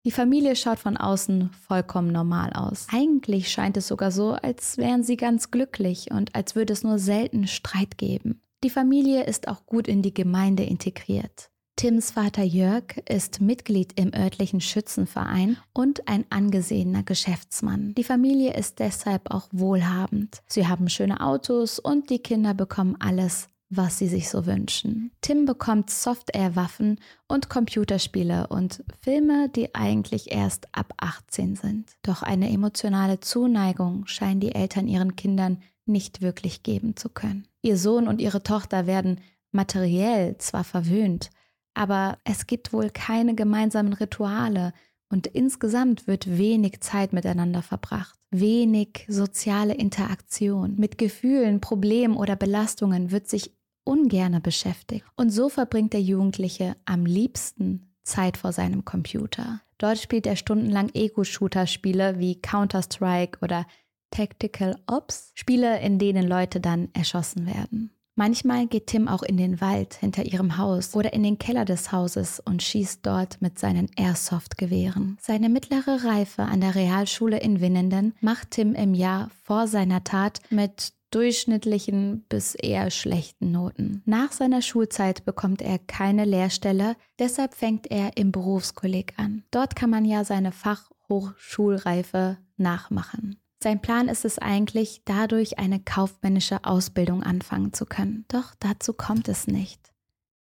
Die 0.05 0.11
Familie 0.11 0.55
schaut 0.55 0.79
von 0.79 0.95
außen 0.95 1.49
vollkommen 1.67 2.13
normal 2.13 2.53
aus. 2.53 2.87
Eigentlich 2.89 3.51
scheint 3.51 3.75
es 3.75 3.89
sogar 3.89 4.11
so, 4.11 4.31
als 4.31 4.77
wären 4.77 5.03
sie 5.03 5.17
ganz 5.17 5.51
glücklich 5.51 6.09
und 6.09 6.35
als 6.35 6.55
würde 6.55 6.71
es 6.71 6.83
nur 6.83 6.99
selten 6.99 7.47
Streit 7.47 7.97
geben. 7.97 8.41
Die 8.63 8.69
Familie 8.69 9.23
ist 9.23 9.47
auch 9.47 9.65
gut 9.65 9.87
in 9.87 10.03
die 10.03 10.13
Gemeinde 10.13 10.63
integriert. 10.63 11.49
Tims 11.77 12.11
Vater 12.11 12.43
Jörg 12.43 12.97
ist 13.09 13.41
Mitglied 13.41 13.99
im 13.99 14.13
örtlichen 14.13 14.61
Schützenverein 14.61 15.57
und 15.73 16.07
ein 16.07 16.25
angesehener 16.29 17.01
Geschäftsmann. 17.01 17.95
Die 17.95 18.03
Familie 18.03 18.53
ist 18.53 18.77
deshalb 18.77 19.31
auch 19.31 19.47
wohlhabend. 19.51 20.43
Sie 20.45 20.67
haben 20.67 20.89
schöne 20.89 21.21
Autos 21.21 21.79
und 21.79 22.11
die 22.11 22.19
Kinder 22.19 22.53
bekommen 22.53 22.97
alles, 22.99 23.47
was 23.73 23.97
sie 23.97 24.09
sich 24.09 24.29
so 24.29 24.45
wünschen. 24.45 25.11
Tim 25.21 25.45
bekommt 25.45 25.89
Software-Waffen 25.89 26.99
und 27.29 27.49
Computerspiele 27.49 28.47
und 28.47 28.83
Filme, 29.01 29.47
die 29.49 29.73
eigentlich 29.73 30.31
erst 30.31 30.67
ab 30.73 30.93
18 30.97 31.55
sind. 31.55 31.91
Doch 32.03 32.21
eine 32.21 32.51
emotionale 32.51 33.21
Zuneigung 33.21 34.05
scheinen 34.07 34.41
die 34.41 34.53
Eltern 34.53 34.89
ihren 34.89 35.15
Kindern 35.15 35.61
nicht 35.85 36.21
wirklich 36.21 36.63
geben 36.63 36.97
zu 36.97 37.07
können. 37.07 37.47
Ihr 37.61 37.77
Sohn 37.77 38.09
und 38.09 38.19
ihre 38.19 38.43
Tochter 38.43 38.87
werden 38.87 39.21
materiell 39.53 40.37
zwar 40.37 40.65
verwöhnt, 40.65 41.29
aber 41.73 42.17
es 42.25 42.47
gibt 42.47 42.73
wohl 42.73 42.89
keine 42.89 43.35
gemeinsamen 43.35 43.93
Rituale 43.93 44.73
und 45.09 45.27
insgesamt 45.27 46.07
wird 46.07 46.37
wenig 46.37 46.81
Zeit 46.81 47.13
miteinander 47.13 47.61
verbracht, 47.61 48.19
wenig 48.31 49.05
soziale 49.07 49.75
Interaktion. 49.75 50.75
Mit 50.77 50.97
Gefühlen, 50.97 51.61
Problemen 51.61 52.17
oder 52.17 52.35
Belastungen 52.35 53.11
wird 53.11 53.29
sich 53.29 53.53
ungerne 53.83 54.41
beschäftigt. 54.41 55.05
Und 55.15 55.29
so 55.29 55.49
verbringt 55.49 55.93
der 55.93 56.01
Jugendliche 56.01 56.75
am 56.85 57.05
liebsten 57.05 57.93
Zeit 58.03 58.37
vor 58.37 58.51
seinem 58.51 58.85
Computer. 58.85 59.61
Dort 59.77 59.97
spielt 59.97 60.27
er 60.27 60.35
stundenlang 60.35 60.89
Ego-Shooter-Spiele 60.93 62.19
wie 62.19 62.39
Counter-Strike 62.41 63.39
oder 63.41 63.65
Tactical 64.11 64.75
Ops, 64.87 65.31
Spiele, 65.33 65.79
in 65.79 65.97
denen 65.97 66.27
Leute 66.27 66.59
dann 66.59 66.89
erschossen 66.93 67.47
werden. 67.47 67.91
Manchmal 68.15 68.67
geht 68.67 68.87
Tim 68.87 69.07
auch 69.07 69.23
in 69.23 69.37
den 69.37 69.61
Wald 69.61 69.95
hinter 69.95 70.25
ihrem 70.25 70.57
Haus 70.57 70.95
oder 70.95 71.13
in 71.13 71.23
den 71.23 71.39
Keller 71.39 71.63
des 71.63 71.91
Hauses 71.91 72.41
und 72.41 72.61
schießt 72.61 73.05
dort 73.05 73.41
mit 73.41 73.57
seinen 73.57 73.89
Airsoft-Gewehren. 73.95 75.17
Seine 75.21 75.47
mittlere 75.49 76.03
Reife 76.03 76.43
an 76.43 76.59
der 76.59 76.75
Realschule 76.75 77.39
in 77.39 77.61
Winnenden 77.61 78.13
macht 78.19 78.51
Tim 78.51 78.75
im 78.75 78.93
Jahr 78.93 79.29
vor 79.43 79.65
seiner 79.67 80.03
Tat 80.03 80.41
mit 80.49 80.93
durchschnittlichen 81.11 82.25
bis 82.29 82.55
eher 82.55 82.89
schlechten 82.89 83.51
Noten. 83.51 84.01
Nach 84.05 84.31
seiner 84.31 84.61
Schulzeit 84.61 85.25
bekommt 85.25 85.61
er 85.61 85.77
keine 85.77 86.25
Lehrstelle, 86.25 86.95
deshalb 87.19 87.53
fängt 87.53 87.91
er 87.91 88.17
im 88.17 88.31
Berufskolleg 88.31 89.13
an. 89.17 89.43
Dort 89.51 89.75
kann 89.75 89.89
man 89.89 90.05
ja 90.05 90.23
seine 90.23 90.51
Fachhochschulreife 90.51 92.37
nachmachen. 92.57 93.37
Sein 93.63 93.79
Plan 93.79 94.07
ist 94.07 94.25
es 94.25 94.39
eigentlich, 94.39 95.03
dadurch 95.05 95.59
eine 95.59 95.79
kaufmännische 95.79 96.63
Ausbildung 96.63 97.21
anfangen 97.21 97.73
zu 97.73 97.85
können. 97.85 98.25
Doch 98.27 98.55
dazu 98.59 98.93
kommt 98.93 99.27
es 99.27 99.45
nicht. 99.45 99.91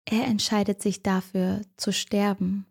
Er 0.04 0.26
entscheidet 0.26 0.80
sich 0.80 1.02
dafür 1.02 1.62
zu 1.76 1.92
sterben 1.92 2.66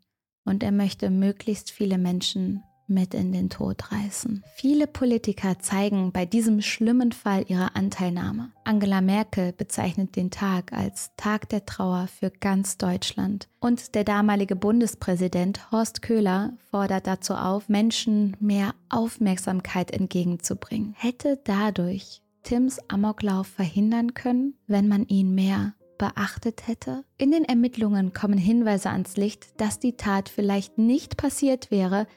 und 0.45 0.63
er 0.63 0.71
möchte 0.71 1.09
möglichst 1.09 1.71
viele 1.71 1.97
Menschen 1.97 2.63
mit 2.89 3.13
in 3.13 3.31
den 3.31 3.49
Tod 3.49 3.91
reißen. 3.91 4.43
Viele 4.55 4.87
Politiker 4.87 5.59
zeigen 5.59 6.11
bei 6.11 6.25
diesem 6.25 6.61
schlimmen 6.61 7.11
Fall 7.11 7.45
ihre 7.47 7.75
Anteilnahme. 7.75 8.51
Angela 8.63 9.01
Merkel 9.01 9.53
bezeichnet 9.53 10.15
den 10.15 10.31
Tag 10.31 10.73
als 10.73 11.11
Tag 11.17 11.49
der 11.49 11.65
Trauer 11.65 12.07
für 12.07 12.29
ganz 12.29 12.77
Deutschland. 12.77 13.47
Und 13.59 13.95
der 13.95 14.03
damalige 14.03 14.55
Bundespräsident 14.55 15.71
Horst 15.71 16.01
Köhler 16.01 16.53
fordert 16.71 17.07
dazu 17.07 17.33
auf, 17.33 17.69
Menschen 17.69 18.35
mehr 18.39 18.73
Aufmerksamkeit 18.89 19.91
entgegenzubringen. 19.91 20.93
Hätte 20.97 21.39
dadurch 21.43 22.21
Tims 22.43 22.79
Amoklauf 22.87 23.47
verhindern 23.47 24.13
können, 24.13 24.55
wenn 24.67 24.87
man 24.87 25.05
ihn 25.07 25.35
mehr 25.35 25.73
beachtet 25.99 26.67
hätte? 26.67 27.03
In 27.17 27.31
den 27.31 27.45
Ermittlungen 27.45 28.13
kommen 28.13 28.39
Hinweise 28.39 28.89
ans 28.89 29.17
Licht, 29.17 29.59
dass 29.61 29.79
die 29.79 29.97
Tat 29.97 30.29
vielleicht 30.29 30.79
nicht 30.79 31.17
passiert 31.17 31.69
wäre, 31.69 32.07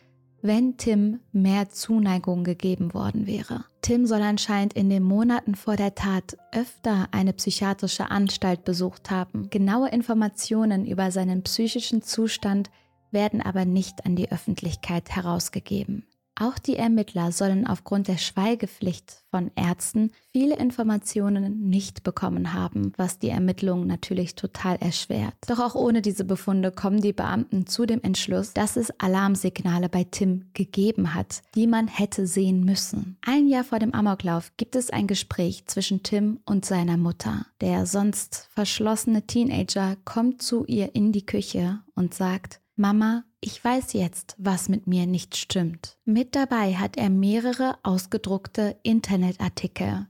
wenn 0.42 0.76
Tim 0.76 1.20
mehr 1.32 1.70
Zuneigung 1.70 2.44
gegeben 2.44 2.92
worden 2.94 3.26
wäre. 3.26 3.64
Tim 3.80 4.06
soll 4.06 4.22
anscheinend 4.22 4.74
in 4.74 4.90
den 4.90 5.02
Monaten 5.02 5.54
vor 5.54 5.76
der 5.76 5.94
Tat 5.94 6.36
öfter 6.52 7.08
eine 7.12 7.32
psychiatrische 7.32 8.10
Anstalt 8.10 8.64
besucht 8.64 9.10
haben. 9.10 9.48
Genaue 9.50 9.88
Informationen 9.88 10.84
über 10.84 11.10
seinen 11.10 11.42
psychischen 11.42 12.02
Zustand 12.02 12.70
werden 13.12 13.40
aber 13.40 13.64
nicht 13.64 14.04
an 14.04 14.16
die 14.16 14.30
Öffentlichkeit 14.30 15.10
herausgegeben. 15.10 16.06
Auch 16.34 16.58
die 16.58 16.76
Ermittler 16.76 17.30
sollen 17.30 17.66
aufgrund 17.66 18.08
der 18.08 18.16
Schweigepflicht 18.16 19.22
von 19.30 19.50
Ärzten 19.54 20.12
viele 20.32 20.56
Informationen 20.56 21.68
nicht 21.68 22.04
bekommen 22.04 22.54
haben, 22.54 22.92
was 22.96 23.18
die 23.18 23.28
Ermittlungen 23.28 23.86
natürlich 23.86 24.34
total 24.34 24.76
erschwert. 24.76 25.34
Doch 25.46 25.58
auch 25.58 25.74
ohne 25.74 26.00
diese 26.00 26.24
Befunde 26.24 26.70
kommen 26.70 27.00
die 27.00 27.12
Beamten 27.12 27.66
zu 27.66 27.84
dem 27.84 28.02
Entschluss, 28.02 28.54
dass 28.54 28.76
es 28.76 28.98
Alarmsignale 28.98 29.90
bei 29.90 30.04
Tim 30.04 30.46
gegeben 30.54 31.14
hat, 31.14 31.42
die 31.54 31.66
man 31.66 31.86
hätte 31.86 32.26
sehen 32.26 32.64
müssen. 32.64 33.18
Ein 33.26 33.46
Jahr 33.46 33.64
vor 33.64 33.78
dem 33.78 33.92
Amoklauf 33.92 34.52
gibt 34.56 34.74
es 34.74 34.88
ein 34.88 35.06
Gespräch 35.06 35.66
zwischen 35.66 36.02
Tim 36.02 36.40
und 36.46 36.64
seiner 36.64 36.96
Mutter. 36.96 37.46
Der 37.60 37.84
sonst 37.84 38.48
verschlossene 38.54 39.26
Teenager 39.26 39.96
kommt 40.06 40.40
zu 40.40 40.64
ihr 40.64 40.94
in 40.94 41.12
die 41.12 41.26
Küche 41.26 41.80
und 41.94 42.14
sagt, 42.14 42.61
Mama, 42.76 43.24
ich 43.40 43.62
weiß 43.62 43.92
jetzt, 43.92 44.34
was 44.38 44.68
mit 44.68 44.86
mir 44.86 45.06
nicht 45.06 45.36
stimmt. 45.36 45.98
Mit 46.04 46.34
dabei 46.34 46.74
hat 46.74 46.96
er 46.96 47.10
mehrere 47.10 47.76
ausgedruckte 47.82 48.76
Internetartikel. 48.82 50.06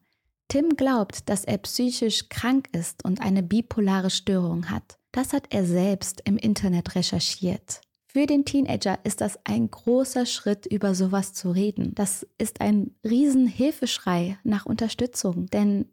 Tim 0.48 0.76
glaubt, 0.76 1.28
dass 1.28 1.44
er 1.44 1.58
psychisch 1.58 2.28
krank 2.28 2.68
ist 2.72 3.04
und 3.04 3.20
eine 3.20 3.42
bipolare 3.42 4.10
Störung 4.10 4.70
hat. 4.70 4.98
Das 5.10 5.32
hat 5.32 5.46
er 5.50 5.64
selbst 5.64 6.22
im 6.24 6.36
Internet 6.36 6.94
recherchiert. 6.94 7.80
Für 8.06 8.26
den 8.26 8.44
Teenager 8.44 8.98
ist 9.04 9.22
das 9.22 9.38
ein 9.44 9.70
großer 9.70 10.26
Schritt, 10.26 10.66
über 10.66 10.94
sowas 10.94 11.32
zu 11.32 11.50
reden. 11.50 11.94
Das 11.94 12.26
ist 12.36 12.60
ein 12.60 12.94
Riesenhilfeschrei 13.02 14.38
nach 14.44 14.66
Unterstützung. 14.66 15.46
Denn 15.46 15.86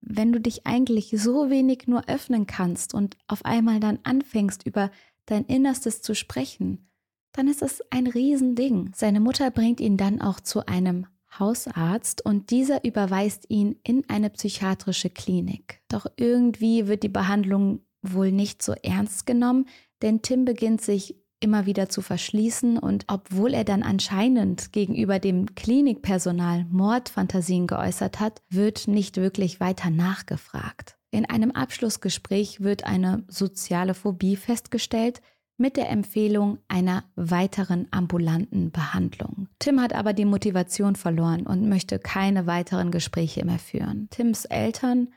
wenn 0.00 0.32
du 0.32 0.40
dich 0.40 0.66
eigentlich 0.66 1.10
so 1.16 1.50
wenig 1.50 1.88
nur 1.88 2.08
öffnen 2.08 2.46
kannst 2.46 2.94
und 2.94 3.16
auf 3.26 3.44
einmal 3.44 3.80
dann 3.80 3.98
anfängst, 4.04 4.64
über 4.64 4.90
dein 5.26 5.44
Innerstes 5.44 6.02
zu 6.02 6.14
sprechen, 6.14 6.90
dann 7.32 7.48
ist 7.48 7.62
es 7.62 7.82
ein 7.90 8.06
Riesending. 8.06 8.92
Seine 8.94 9.20
Mutter 9.20 9.50
bringt 9.50 9.80
ihn 9.80 9.96
dann 9.96 10.20
auch 10.20 10.40
zu 10.40 10.66
einem 10.66 11.06
Hausarzt 11.38 12.24
und 12.24 12.50
dieser 12.50 12.84
überweist 12.84 13.46
ihn 13.48 13.76
in 13.82 14.08
eine 14.08 14.30
psychiatrische 14.30 15.10
Klinik. 15.10 15.80
Doch 15.88 16.06
irgendwie 16.16 16.86
wird 16.86 17.02
die 17.02 17.08
Behandlung 17.08 17.80
wohl 18.02 18.30
nicht 18.30 18.62
so 18.62 18.72
ernst 18.82 19.26
genommen, 19.26 19.66
denn 20.02 20.22
Tim 20.22 20.44
beginnt 20.44 20.80
sich 20.80 21.16
immer 21.40 21.66
wieder 21.66 21.88
zu 21.88 22.00
verschließen 22.00 22.78
und 22.78 23.04
obwohl 23.08 23.52
er 23.52 23.64
dann 23.64 23.82
anscheinend 23.82 24.72
gegenüber 24.72 25.18
dem 25.18 25.54
Klinikpersonal 25.54 26.64
Mordfantasien 26.70 27.66
geäußert 27.66 28.20
hat, 28.20 28.42
wird 28.48 28.88
nicht 28.88 29.16
wirklich 29.16 29.60
weiter 29.60 29.90
nachgefragt. 29.90 30.93
In 31.14 31.26
einem 31.26 31.52
Abschlussgespräch 31.52 32.60
wird 32.60 32.82
eine 32.82 33.22
soziale 33.28 33.94
Phobie 33.94 34.34
festgestellt 34.34 35.22
mit 35.56 35.76
der 35.76 35.88
Empfehlung 35.88 36.58
einer 36.66 37.04
weiteren 37.14 37.86
ambulanten 37.92 38.72
Behandlung. 38.72 39.46
Tim 39.60 39.80
hat 39.80 39.92
aber 39.92 40.12
die 40.12 40.24
Motivation 40.24 40.96
verloren 40.96 41.46
und 41.46 41.68
möchte 41.68 42.00
keine 42.00 42.48
weiteren 42.48 42.90
Gespräche 42.90 43.44
mehr 43.44 43.60
führen. 43.60 44.08
Tims 44.10 44.44
Eltern 44.44 45.14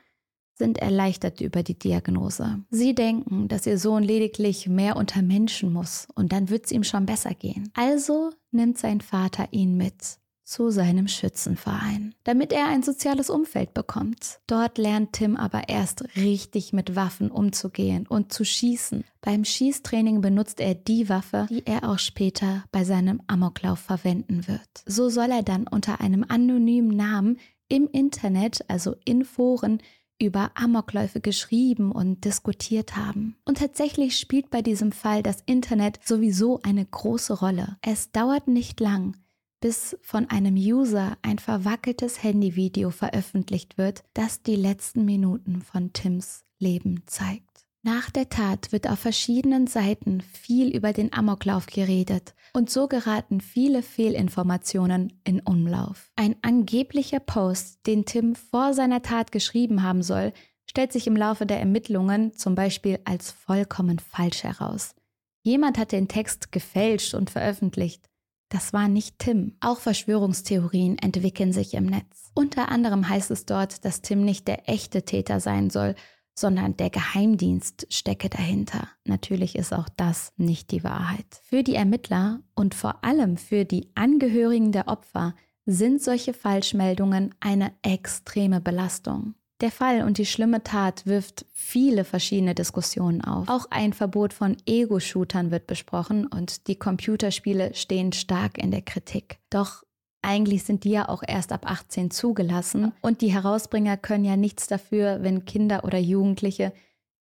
sind 0.54 0.78
erleichtert 0.78 1.40
über 1.40 1.64
die 1.64 1.76
Diagnose. 1.76 2.60
Sie 2.70 2.94
denken, 2.94 3.48
dass 3.48 3.66
ihr 3.66 3.76
Sohn 3.76 4.04
lediglich 4.04 4.68
mehr 4.68 4.94
unter 4.94 5.20
Menschen 5.22 5.72
muss 5.72 6.06
und 6.14 6.30
dann 6.30 6.48
wird 6.48 6.66
es 6.66 6.70
ihm 6.70 6.84
schon 6.84 7.06
besser 7.06 7.34
gehen. 7.34 7.72
Also 7.74 8.30
nimmt 8.52 8.78
sein 8.78 9.00
Vater 9.00 9.48
ihn 9.50 9.76
mit 9.76 10.20
zu 10.48 10.70
seinem 10.70 11.08
Schützenverein, 11.08 12.14
damit 12.24 12.54
er 12.54 12.68
ein 12.68 12.82
soziales 12.82 13.28
Umfeld 13.28 13.74
bekommt. 13.74 14.40
Dort 14.46 14.78
lernt 14.78 15.12
Tim 15.12 15.36
aber 15.36 15.68
erst 15.68 16.16
richtig 16.16 16.72
mit 16.72 16.96
Waffen 16.96 17.30
umzugehen 17.30 18.06
und 18.06 18.32
zu 18.32 18.46
schießen. 18.46 19.04
Beim 19.20 19.44
Schießtraining 19.44 20.22
benutzt 20.22 20.60
er 20.60 20.74
die 20.74 21.10
Waffe, 21.10 21.46
die 21.50 21.66
er 21.66 21.90
auch 21.90 21.98
später 21.98 22.64
bei 22.72 22.84
seinem 22.84 23.20
Amoklauf 23.26 23.78
verwenden 23.78 24.48
wird. 24.48 24.60
So 24.86 25.10
soll 25.10 25.30
er 25.30 25.42
dann 25.42 25.66
unter 25.66 26.00
einem 26.00 26.24
anonymen 26.26 26.96
Namen 26.96 27.38
im 27.68 27.86
Internet, 27.92 28.64
also 28.68 28.96
in 29.04 29.26
Foren, 29.26 29.82
über 30.18 30.52
Amokläufe 30.54 31.20
geschrieben 31.20 31.92
und 31.92 32.24
diskutiert 32.24 32.96
haben. 32.96 33.36
Und 33.44 33.58
tatsächlich 33.58 34.18
spielt 34.18 34.50
bei 34.50 34.62
diesem 34.62 34.92
Fall 34.92 35.22
das 35.22 35.42
Internet 35.44 36.00
sowieso 36.04 36.60
eine 36.62 36.84
große 36.84 37.34
Rolle. 37.38 37.76
Es 37.82 38.10
dauert 38.10 38.48
nicht 38.48 38.80
lang, 38.80 39.14
bis 39.60 39.96
von 40.02 40.28
einem 40.30 40.54
User 40.54 41.16
ein 41.22 41.38
verwackeltes 41.38 42.22
Handyvideo 42.22 42.90
veröffentlicht 42.90 43.78
wird, 43.78 44.04
das 44.14 44.42
die 44.42 44.56
letzten 44.56 45.04
Minuten 45.04 45.62
von 45.62 45.92
Tims 45.92 46.44
Leben 46.58 47.02
zeigt. 47.06 47.48
Nach 47.82 48.10
der 48.10 48.28
Tat 48.28 48.72
wird 48.72 48.90
auf 48.90 48.98
verschiedenen 48.98 49.66
Seiten 49.66 50.20
viel 50.20 50.74
über 50.74 50.92
den 50.92 51.12
Amoklauf 51.12 51.66
geredet 51.66 52.34
und 52.52 52.70
so 52.70 52.88
geraten 52.88 53.40
viele 53.40 53.82
Fehlinformationen 53.82 55.20
in 55.24 55.40
Umlauf. 55.40 56.10
Ein 56.16 56.36
angeblicher 56.42 57.20
Post, 57.20 57.86
den 57.86 58.04
Tim 58.04 58.34
vor 58.34 58.74
seiner 58.74 59.02
Tat 59.02 59.30
geschrieben 59.32 59.82
haben 59.84 60.02
soll, 60.02 60.32
stellt 60.68 60.92
sich 60.92 61.06
im 61.06 61.16
Laufe 61.16 61.46
der 61.46 61.60
Ermittlungen 61.60 62.34
zum 62.34 62.54
Beispiel 62.54 62.98
als 63.04 63.30
vollkommen 63.30 64.00
falsch 64.00 64.42
heraus. 64.42 64.94
Jemand 65.42 65.78
hat 65.78 65.92
den 65.92 66.08
Text 66.08 66.52
gefälscht 66.52 67.14
und 67.14 67.30
veröffentlicht. 67.30 68.10
Das 68.48 68.72
war 68.72 68.88
nicht 68.88 69.18
Tim. 69.18 69.56
Auch 69.60 69.78
Verschwörungstheorien 69.78 70.98
entwickeln 70.98 71.52
sich 71.52 71.74
im 71.74 71.86
Netz. 71.86 72.30
Unter 72.34 72.70
anderem 72.70 73.08
heißt 73.08 73.30
es 73.30 73.44
dort, 73.44 73.84
dass 73.84 74.00
Tim 74.00 74.24
nicht 74.24 74.48
der 74.48 74.68
echte 74.68 75.02
Täter 75.02 75.40
sein 75.40 75.68
soll, 75.70 75.94
sondern 76.34 76.76
der 76.76 76.88
Geheimdienst 76.88 77.86
stecke 77.90 78.28
dahinter. 78.28 78.88
Natürlich 79.04 79.56
ist 79.56 79.74
auch 79.74 79.88
das 79.96 80.32
nicht 80.36 80.70
die 80.70 80.84
Wahrheit. 80.84 81.26
Für 81.42 81.62
die 81.62 81.74
Ermittler 81.74 82.40
und 82.54 82.74
vor 82.74 83.04
allem 83.04 83.36
für 83.36 83.64
die 83.64 83.90
Angehörigen 83.94 84.72
der 84.72 84.88
Opfer 84.88 85.34
sind 85.66 86.02
solche 86.02 86.32
Falschmeldungen 86.32 87.34
eine 87.40 87.72
extreme 87.82 88.60
Belastung. 88.60 89.34
Der 89.60 89.72
Fall 89.72 90.02
und 90.02 90.18
die 90.18 90.26
schlimme 90.26 90.62
Tat 90.62 91.04
wirft 91.04 91.44
viele 91.52 92.04
verschiedene 92.04 92.54
Diskussionen 92.54 93.22
auf. 93.22 93.48
Auch 93.48 93.66
ein 93.70 93.92
Verbot 93.92 94.32
von 94.32 94.56
Ego-Shootern 94.66 95.50
wird 95.50 95.66
besprochen 95.66 96.26
und 96.26 96.68
die 96.68 96.76
Computerspiele 96.76 97.74
stehen 97.74 98.12
stark 98.12 98.56
in 98.56 98.70
der 98.70 98.82
Kritik. 98.82 99.38
Doch 99.50 99.82
eigentlich 100.22 100.62
sind 100.62 100.84
die 100.84 100.90
ja 100.90 101.08
auch 101.08 101.24
erst 101.26 101.50
ab 101.52 101.68
18 101.68 102.12
zugelassen 102.12 102.92
und 103.00 103.20
die 103.20 103.32
Herausbringer 103.32 103.96
können 103.96 104.24
ja 104.24 104.36
nichts 104.36 104.68
dafür, 104.68 105.22
wenn 105.22 105.44
Kinder 105.44 105.84
oder 105.84 105.98
Jugendliche 105.98 106.72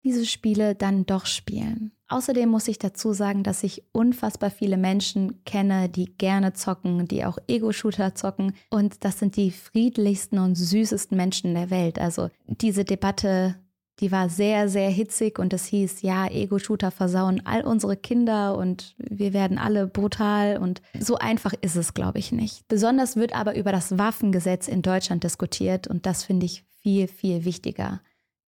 diese 0.03 0.25
Spiele 0.25 0.75
dann 0.75 1.07
doch 1.07 1.25
spielen. 1.25 1.91
Außerdem 2.09 2.47
muss 2.47 2.67
ich 2.69 2.79
dazu 2.79 3.11
sagen, 3.11 3.43
dass 3.43 3.63
ich 3.63 3.83
unfassbar 3.91 4.49
viele 4.49 4.77
Menschen 4.77 5.43
kenne, 5.43 5.89
die 5.89 6.17
gerne 6.17 6.53
zocken, 6.53 7.07
die 7.07 7.25
auch 7.25 7.37
Ego-Shooter 7.47 8.15
zocken. 8.15 8.53
Und 8.69 9.03
das 9.03 9.19
sind 9.19 9.35
die 9.35 9.51
friedlichsten 9.51 10.39
und 10.39 10.55
süßesten 10.55 11.17
Menschen 11.17 11.53
der 11.53 11.69
Welt. 11.69 11.99
Also 11.99 12.29
diese 12.45 12.85
Debatte, 12.85 13.55
die 13.99 14.11
war 14.11 14.29
sehr, 14.29 14.69
sehr 14.69 14.89
hitzig 14.89 15.37
und 15.37 15.51
es 15.51 15.65
hieß, 15.65 16.01
ja, 16.01 16.27
Ego-Shooter 16.27 16.91
versauen 16.91 17.41
all 17.45 17.65
unsere 17.65 17.97
Kinder 17.97 18.57
und 18.57 18.95
wir 18.97 19.33
werden 19.33 19.57
alle 19.57 19.87
brutal. 19.87 20.57
Und 20.57 20.81
so 20.97 21.17
einfach 21.17 21.53
ist 21.59 21.75
es, 21.75 21.93
glaube 21.93 22.19
ich, 22.19 22.31
nicht. 22.31 22.65
Besonders 22.69 23.17
wird 23.17 23.35
aber 23.35 23.57
über 23.57 23.73
das 23.73 23.97
Waffengesetz 23.97 24.69
in 24.69 24.81
Deutschland 24.81 25.25
diskutiert 25.25 25.87
und 25.87 26.05
das 26.05 26.23
finde 26.23 26.45
ich 26.45 26.63
viel, 26.81 27.07
viel 27.09 27.43
wichtiger 27.43 27.99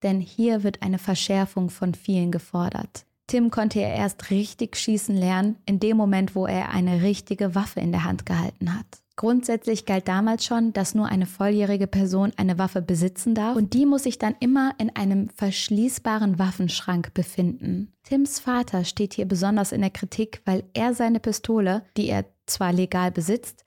denn 0.04 0.22
hier 0.22 0.64
wird 0.64 0.82
eine 0.82 0.98
Verschärfung 0.98 1.70
von 1.70 1.94
vielen 1.94 2.32
gefordert. 2.32 3.06
Tim 3.30 3.52
konnte 3.52 3.80
er 3.80 3.94
erst 3.94 4.32
richtig 4.32 4.76
schießen 4.76 5.16
lernen, 5.16 5.58
in 5.68 5.80
dem 5.80 5.98
Moment, 5.98 6.34
wo 6.34 6.48
er 6.48 6.70
eine 6.70 7.04
richtige 7.04 7.54
Waffe 7.54 7.80
in 7.80 7.92
der 7.92 8.04
Hand 8.04 8.26
gehalten 8.26 8.74
hat. 8.74 8.88
Grundsätzlich 9.18 9.86
galt 9.86 10.08
damals 10.08 10.46
schon, 10.46 10.74
dass 10.74 10.96
nur 10.96 11.06
eine 11.06 11.28
volljährige 11.28 11.86
Person 11.86 12.32
eine 12.38 12.58
Waffe 12.58 12.82
besitzen 12.82 13.36
darf 13.36 13.56
und 13.56 13.74
die 13.74 13.86
muss 13.86 14.04
sich 14.04 14.18
dann 14.18 14.36
immer 14.40 14.74
in 14.80 14.96
einem 14.96 15.30
verschließbaren 15.30 16.40
Waffenschrank 16.40 17.14
befinden. 17.14 17.94
Tims 18.04 18.40
Vater 18.40 18.84
steht 18.84 19.14
hier 19.14 19.28
besonders 19.28 19.74
in 19.74 19.82
der 19.82 19.92
Kritik, 19.92 20.42
weil 20.46 20.64
er 20.74 20.96
seine 20.96 21.20
Pistole, 21.20 21.84
die 21.98 22.08
er 22.08 22.26
zwar 22.48 22.74
legal 22.74 23.12
besitzt, 23.12 23.64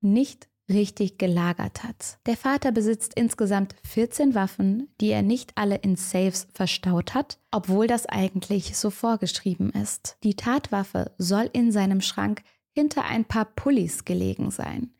nicht 0.00 0.48
richtig 0.68 1.18
gelagert 1.18 1.84
hat. 1.84 2.18
Der 2.26 2.36
Vater 2.36 2.72
besitzt 2.72 3.12
insgesamt 3.14 3.74
14 3.84 4.34
Waffen, 4.34 4.88
die 5.00 5.10
er 5.10 5.22
nicht 5.22 5.52
alle 5.56 5.76
in 5.76 5.96
Safes 5.96 6.46
verstaut 6.54 7.14
hat, 7.14 7.38
obwohl 7.50 7.86
das 7.86 8.06
eigentlich 8.06 8.76
so 8.76 8.90
vorgeschrieben 8.90 9.70
ist. 9.70 10.16
Die 10.22 10.34
Tatwaffe 10.34 11.12
soll 11.18 11.50
in 11.52 11.70
seinem 11.70 12.00
Schrank 12.00 12.42
hinter 12.72 13.04
ein 13.04 13.24
paar 13.24 13.44
Pullis 13.44 14.04
gelegen 14.04 14.50
sein. 14.50 14.90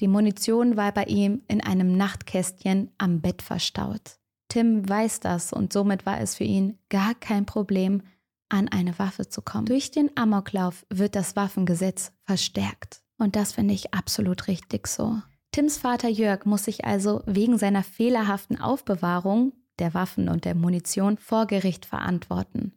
Die 0.00 0.08
Munition 0.08 0.76
war 0.76 0.92
bei 0.92 1.04
ihm 1.04 1.42
in 1.48 1.60
einem 1.60 1.96
Nachtkästchen 1.96 2.90
am 2.98 3.20
Bett 3.20 3.42
verstaut. 3.42 4.18
Tim 4.48 4.88
weiß 4.88 5.20
das 5.20 5.52
und 5.52 5.72
somit 5.72 6.06
war 6.06 6.20
es 6.20 6.36
für 6.36 6.44
ihn 6.44 6.78
gar 6.88 7.14
kein 7.14 7.46
Problem, 7.46 8.02
an 8.48 8.68
eine 8.68 8.98
Waffe 8.98 9.28
zu 9.28 9.42
kommen. 9.42 9.66
Durch 9.66 9.90
den 9.90 10.16
Amoklauf 10.16 10.86
wird 10.90 11.16
das 11.16 11.34
Waffengesetz 11.34 12.12
verstärkt. 12.24 13.03
Und 13.18 13.36
das 13.36 13.52
finde 13.52 13.74
ich 13.74 13.94
absolut 13.94 14.48
richtig 14.48 14.86
so. 14.86 15.20
Tims 15.52 15.78
Vater 15.78 16.08
Jörg 16.08 16.46
muss 16.46 16.64
sich 16.64 16.84
also 16.84 17.22
wegen 17.26 17.58
seiner 17.58 17.84
fehlerhaften 17.84 18.60
Aufbewahrung 18.60 19.52
der 19.78 19.94
Waffen 19.94 20.28
und 20.28 20.44
der 20.44 20.54
Munition 20.54 21.16
vor 21.18 21.46
Gericht 21.46 21.86
verantworten. 21.86 22.72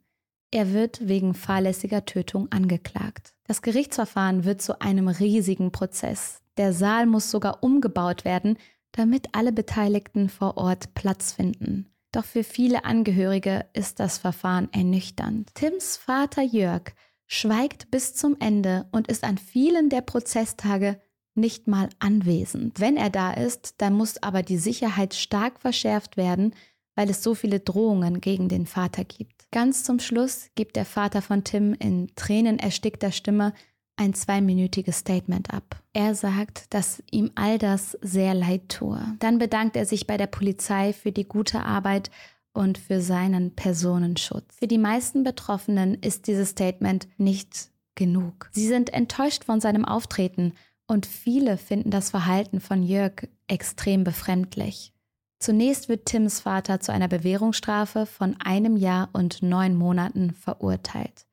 Er 0.52 0.74
wird 0.74 1.08
wegen 1.08 1.34
fahrlässiger 1.34 2.06
Tötung 2.06 2.52
angeklagt. 2.52 3.34
Das 3.46 3.62
Gerichtsverfahren 3.62 4.46
wird 4.46 4.62
zu 4.62 4.82
einem 4.82 5.08
riesigen 5.08 5.72
Prozess. 5.72 6.42
Der 6.58 6.74
Saal 6.74 7.06
muss 7.06 7.30
sogar 7.30 7.64
umgebaut 7.64 8.26
werden, 8.26 8.58
damit 8.92 9.30
alle 9.34 9.52
Beteiligten 9.52 10.30
vor 10.30 10.58
Ort 10.58 10.94
Platz 10.94 11.34
finden. 11.34 11.94
Doch 12.12 12.26
für 12.26 12.44
viele 12.44 12.86
Angehörige 12.86 13.66
ist 13.74 14.00
das 14.00 14.18
Verfahren 14.18 14.70
ernüchternd. 14.72 15.54
Tims 15.54 15.98
Vater 15.98 16.42
Jörg 16.42 16.94
schweigt 17.28 17.92
bis 17.92 18.16
zum 18.16 18.38
Ende 18.40 18.88
und 18.92 19.08
ist 19.08 19.24
an 19.24 19.38
vielen 19.38 19.90
der 19.90 20.02
Prozesstage 20.02 21.00
nicht 21.36 21.68
mal 21.68 21.90
anwesend. 22.00 22.80
Wenn 22.80 22.98
er 22.98 23.10
da 23.10 23.32
ist, 23.32 23.76
dann 23.78 23.94
muss 23.94 24.22
aber 24.24 24.42
die 24.42 24.58
Sicherheit 24.58 25.14
stark 25.14 25.60
verschärft 25.60 26.18
werden, 26.18 26.56
weil 26.96 27.10
es 27.10 27.22
so 27.22 27.36
viele 27.36 27.60
Drohungen 27.60 28.22
gegen 28.22 28.50
den 28.50 28.66
Vater 28.66 29.04
gibt. 29.04 29.50
Ganz 29.52 29.84
zum 29.84 30.00
Schluss 30.00 30.50
gibt 30.56 30.76
der 30.76 30.86
Vater 30.86 31.22
von 31.22 31.44
Tim 31.44 31.74
in 31.74 32.12
tränenerstickter 32.16 33.12
Stimme 33.12 33.54
ein 33.98 34.14
zweiminütiges 34.14 35.00
Statement 35.00 35.54
ab. 35.54 35.82
Er 35.94 36.16
sagt, 36.16 36.74
dass 36.74 37.04
ihm 37.12 37.32
all 37.36 37.58
das 37.58 37.98
sehr 38.02 38.34
leid 38.34 38.70
tue. 38.70 39.00
Dann 39.20 39.40
bedankt 39.40 39.76
er 39.76 39.86
sich 39.86 40.06
bei 40.06 40.18
der 40.18 40.28
Polizei 40.28 40.94
für 40.94 41.12
die 41.12 41.28
gute 41.28 41.64
Arbeit 41.64 42.12
und 42.58 42.80
für 42.80 43.02
seinen 43.02 43.56
Personenschutz. 43.56 44.56
Für 44.58 44.68
die 44.68 44.80
meisten 44.80 45.24
Betroffenen 45.24 45.94
ist 45.94 46.26
dieses 46.26 46.50
Statement 46.50 47.08
nicht 47.18 47.70
genug. 47.94 48.50
Sie 48.52 48.68
sind 48.68 48.92
enttäuscht 48.92 49.44
von 49.44 49.62
seinem 49.62 49.86
Auftreten 49.86 50.54
und 50.88 51.06
viele 51.06 51.58
finden 51.58 51.92
das 51.92 52.10
Verhalten 52.10 52.60
von 52.60 52.82
Jörg 52.82 53.28
extrem 53.48 54.04
befremdlich. 54.04 54.92
Zunächst 55.40 55.88
wird 55.88 56.08
Tims 56.08 56.40
Vater 56.40 56.80
zu 56.80 56.92
einer 56.92 57.08
Bewährungsstrafe 57.08 58.08
von 58.08 58.36
einem 58.44 58.76
Jahr 58.76 59.10
und 59.14 59.44
neun 59.44 59.76
Monaten 59.76 60.34
verurteilt. 60.34 61.28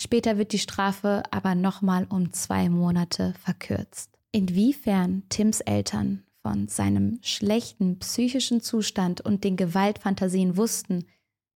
Später 0.00 0.38
wird 0.38 0.52
die 0.52 0.58
Strafe 0.58 1.24
aber 1.30 1.54
nochmal 1.54 2.06
um 2.08 2.32
zwei 2.32 2.70
Monate 2.70 3.34
verkürzt. 3.38 4.18
Inwiefern 4.32 5.24
Tims 5.28 5.60
Eltern 5.60 6.22
von 6.42 6.68
seinem 6.68 7.18
schlechten 7.22 7.98
psychischen 7.98 8.60
Zustand 8.60 9.20
und 9.20 9.44
den 9.44 9.56
Gewaltfantasien 9.56 10.56
wussten, 10.56 11.04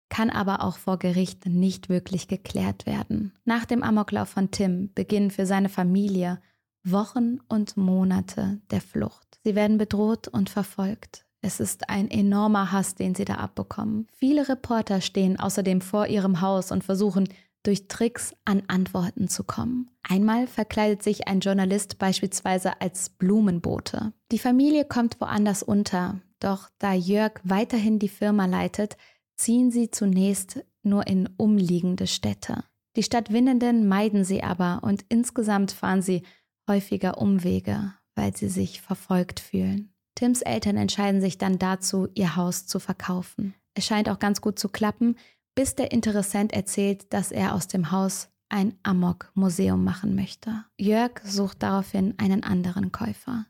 kann 0.10 0.30
aber 0.30 0.64
auch 0.64 0.78
vor 0.78 1.00
Gericht 1.00 1.46
nicht 1.48 1.90
wirklich 1.90 2.28
geklärt 2.28 2.86
werden. 2.86 3.34
Nach 3.46 3.66
dem 3.66 3.82
Amoklauf 3.82 4.30
von 4.30 4.52
Tim 4.52 4.92
beginnen 4.94 5.32
für 5.32 5.46
seine 5.46 5.70
Familie 5.70 6.40
Wochen 6.84 7.40
und 7.48 7.78
Monate 7.78 8.62
der 8.70 8.82
Flucht. 8.82 9.40
Sie 9.44 9.56
werden 9.56 9.78
bedroht 9.78 10.28
und 10.28 10.50
verfolgt. 10.50 11.26
Es 11.42 11.60
ist 11.60 11.90
ein 11.90 12.10
enormer 12.10 12.72
Hass, 12.72 12.96
den 12.96 13.16
sie 13.16 13.26
da 13.26 13.36
abbekommen. 13.36 14.08
Viele 14.14 14.48
Reporter 14.48 15.02
stehen 15.02 15.40
außerdem 15.40 15.82
vor 15.82 16.08
ihrem 16.08 16.42
Haus 16.42 16.72
und 16.72 16.84
versuchen 16.84 17.28
durch 17.64 17.88
Tricks 17.88 18.36
an 18.46 18.64
Antworten 18.68 19.28
zu 19.28 19.44
kommen. 19.44 19.90
Einmal 20.04 20.48
verkleidet 20.48 21.02
sich 21.02 21.28
ein 21.28 21.40
Journalist 21.40 21.98
beispielsweise 21.98 22.82
als 22.82 23.10
Blumenbote. 23.10 24.14
Die 24.32 24.40
Familie 24.40 24.86
kommt 24.86 25.20
woanders 25.20 25.64
unter, 25.64 26.22
doch 26.40 26.70
da 26.78 26.94
Jörg 26.94 27.40
weiterhin 27.44 28.00
die 28.00 28.10
Firma 28.10 28.46
leitet, 28.46 28.98
ziehen 29.36 29.72
sie 29.72 29.90
zunächst 29.90 30.64
nur 30.84 31.08
in 31.08 31.30
umliegende 31.38 32.08
Städte. 32.08 32.66
Die 32.96 33.04
Stadt 33.04 33.32
Winnenden 33.32 33.88
meiden 33.88 34.24
sie 34.24 34.44
aber 34.44 34.82
und 34.84 35.06
insgesamt 35.10 35.72
fahren 35.72 36.02
sie 36.02 36.24
häufiger 36.70 37.18
Umwege, 37.18 37.94
weil 38.16 38.36
sie 38.36 38.50
sich 38.50 38.82
verfolgt 38.82 39.40
fühlen. 39.40 39.94
Tims 40.16 40.42
Eltern 40.42 40.78
entscheiden 40.78 41.22
sich 41.22 41.38
dann 41.38 41.58
dazu, 41.58 42.08
ihr 42.14 42.36
Haus 42.36 42.68
zu 42.68 42.80
verkaufen. 42.80 43.56
Es 43.74 43.86
scheint 43.86 44.10
auch 44.10 44.20
ganz 44.20 44.42
gut 44.42 44.60
zu 44.60 44.70
klappen, 44.70 45.16
bis 45.56 45.76
der 45.76 45.92
Interessent 45.92 46.54
erzählt, 46.54 47.12
dass 47.14 47.32
er 47.32 47.54
aus 47.54 47.68
dem 47.68 47.92
Haus 47.92 48.30
ein 48.50 48.78
Amok-Museum 48.84 49.84
machen 49.84 50.16
möchte. 50.16 50.66
Jörg 50.78 51.22
sucht 51.24 51.64
daraufhin 51.64 52.14
einen 52.18 52.44
anderen 52.44 52.92
Käufer. 52.92 53.48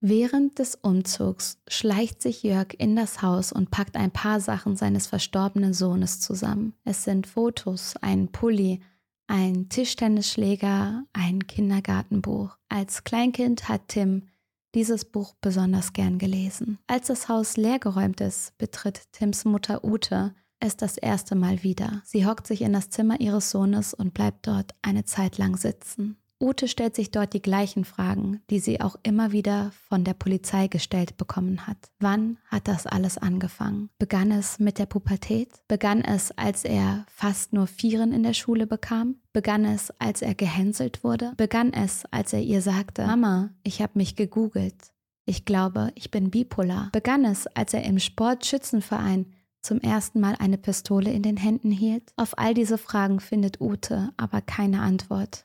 Während 0.00 0.60
des 0.60 0.76
Umzugs 0.76 1.58
schleicht 1.66 2.22
sich 2.22 2.44
Jörg 2.44 2.68
in 2.78 2.94
das 2.94 3.20
Haus 3.20 3.52
und 3.52 3.70
packt 3.70 3.96
ein 3.96 4.12
paar 4.12 4.40
Sachen 4.40 4.76
seines 4.76 5.08
verstorbenen 5.08 5.74
Sohnes 5.74 6.20
zusammen. 6.20 6.74
Es 6.84 7.02
sind 7.02 7.26
Fotos, 7.26 7.96
ein 8.00 8.28
Pulli, 8.28 8.80
ein 9.26 9.68
Tischtennisschläger, 9.68 11.04
ein 11.12 11.46
Kindergartenbuch. 11.46 12.56
Als 12.68 13.02
Kleinkind 13.02 13.68
hat 13.68 13.88
Tim 13.88 14.28
dieses 14.74 15.04
Buch 15.04 15.34
besonders 15.40 15.92
gern 15.92 16.18
gelesen. 16.18 16.78
Als 16.86 17.08
das 17.08 17.28
Haus 17.28 17.56
leergeräumt 17.56 18.20
ist, 18.20 18.56
betritt 18.56 19.12
Tims 19.12 19.44
Mutter 19.44 19.84
Ute 19.84 20.34
es 20.60 20.76
das 20.76 20.96
erste 20.96 21.34
Mal 21.34 21.62
wieder. 21.62 22.02
Sie 22.04 22.26
hockt 22.26 22.46
sich 22.46 22.62
in 22.62 22.72
das 22.72 22.90
Zimmer 22.90 23.20
ihres 23.20 23.50
Sohnes 23.50 23.94
und 23.94 24.14
bleibt 24.14 24.46
dort 24.46 24.74
eine 24.82 25.04
Zeit 25.04 25.38
lang 25.38 25.56
sitzen. 25.56 26.16
Ute 26.40 26.68
stellt 26.68 26.94
sich 26.94 27.10
dort 27.10 27.32
die 27.32 27.42
gleichen 27.42 27.84
Fragen, 27.84 28.42
die 28.48 28.60
sie 28.60 28.80
auch 28.80 28.94
immer 29.02 29.32
wieder 29.32 29.72
von 29.88 30.04
der 30.04 30.14
Polizei 30.14 30.68
gestellt 30.68 31.16
bekommen 31.16 31.66
hat. 31.66 31.78
Wann 31.98 32.38
hat 32.46 32.68
das 32.68 32.86
alles 32.86 33.18
angefangen? 33.18 33.90
Begann 33.98 34.30
es 34.30 34.60
mit 34.60 34.78
der 34.78 34.86
Pubertät? 34.86 35.48
Begann 35.66 36.00
es, 36.00 36.30
als 36.38 36.64
er 36.64 37.04
fast 37.08 37.52
nur 37.52 37.66
Vieren 37.66 38.12
in 38.12 38.22
der 38.22 38.34
Schule 38.34 38.68
bekam? 38.68 39.16
Begann 39.32 39.64
es, 39.64 39.90
als 39.98 40.22
er 40.22 40.36
gehänselt 40.36 41.02
wurde? 41.02 41.32
Begann 41.36 41.72
es, 41.72 42.04
als 42.12 42.32
er 42.32 42.40
ihr 42.40 42.62
sagte, 42.62 43.04
Mama, 43.04 43.50
ich 43.64 43.82
habe 43.82 43.92
mich 43.96 44.14
gegoogelt. 44.14 44.92
Ich 45.24 45.44
glaube, 45.44 45.90
ich 45.96 46.12
bin 46.12 46.30
bipolar. 46.30 46.88
Begann 46.92 47.24
es, 47.24 47.48
als 47.48 47.74
er 47.74 47.82
im 47.82 47.98
Sportschützenverein 47.98 49.26
zum 49.62 49.80
ersten 49.80 50.20
Mal 50.20 50.36
eine 50.38 50.58
Pistole 50.58 51.12
in 51.12 51.22
den 51.22 51.36
Händen 51.36 51.70
hielt? 51.70 52.12
Auf 52.16 52.38
all 52.38 52.54
diese 52.54 52.78
Fragen 52.78 53.20
findet 53.20 53.60
Ute 53.60 54.10
aber 54.16 54.40
keine 54.40 54.80
Antwort. 54.80 55.44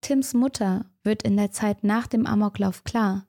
Tims 0.00 0.34
Mutter 0.34 0.86
wird 1.02 1.22
in 1.22 1.36
der 1.36 1.50
Zeit 1.50 1.84
nach 1.84 2.06
dem 2.06 2.26
Amoklauf 2.26 2.84
klar, 2.84 3.26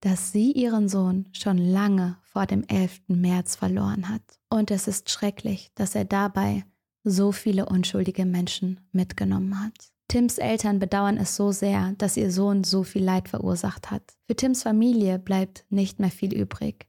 dass 0.00 0.32
sie 0.32 0.52
ihren 0.52 0.88
Sohn 0.88 1.28
schon 1.32 1.58
lange 1.58 2.16
vor 2.22 2.46
dem 2.46 2.64
11. 2.68 3.02
März 3.08 3.56
verloren 3.56 4.08
hat. 4.08 4.22
Und 4.48 4.70
es 4.70 4.88
ist 4.88 5.10
schrecklich, 5.10 5.70
dass 5.74 5.94
er 5.94 6.04
dabei 6.04 6.64
so 7.04 7.32
viele 7.32 7.66
unschuldige 7.66 8.26
Menschen 8.26 8.80
mitgenommen 8.92 9.62
hat. 9.62 9.92
Tims 10.08 10.38
Eltern 10.38 10.78
bedauern 10.78 11.16
es 11.16 11.34
so 11.34 11.50
sehr, 11.50 11.92
dass 11.98 12.16
ihr 12.16 12.30
Sohn 12.30 12.62
so 12.62 12.84
viel 12.84 13.02
Leid 13.02 13.28
verursacht 13.28 13.90
hat. 13.90 14.02
Für 14.26 14.36
Tims 14.36 14.62
Familie 14.62 15.18
bleibt 15.18 15.64
nicht 15.68 15.98
mehr 15.98 16.10
viel 16.10 16.32
übrig. 16.32 16.86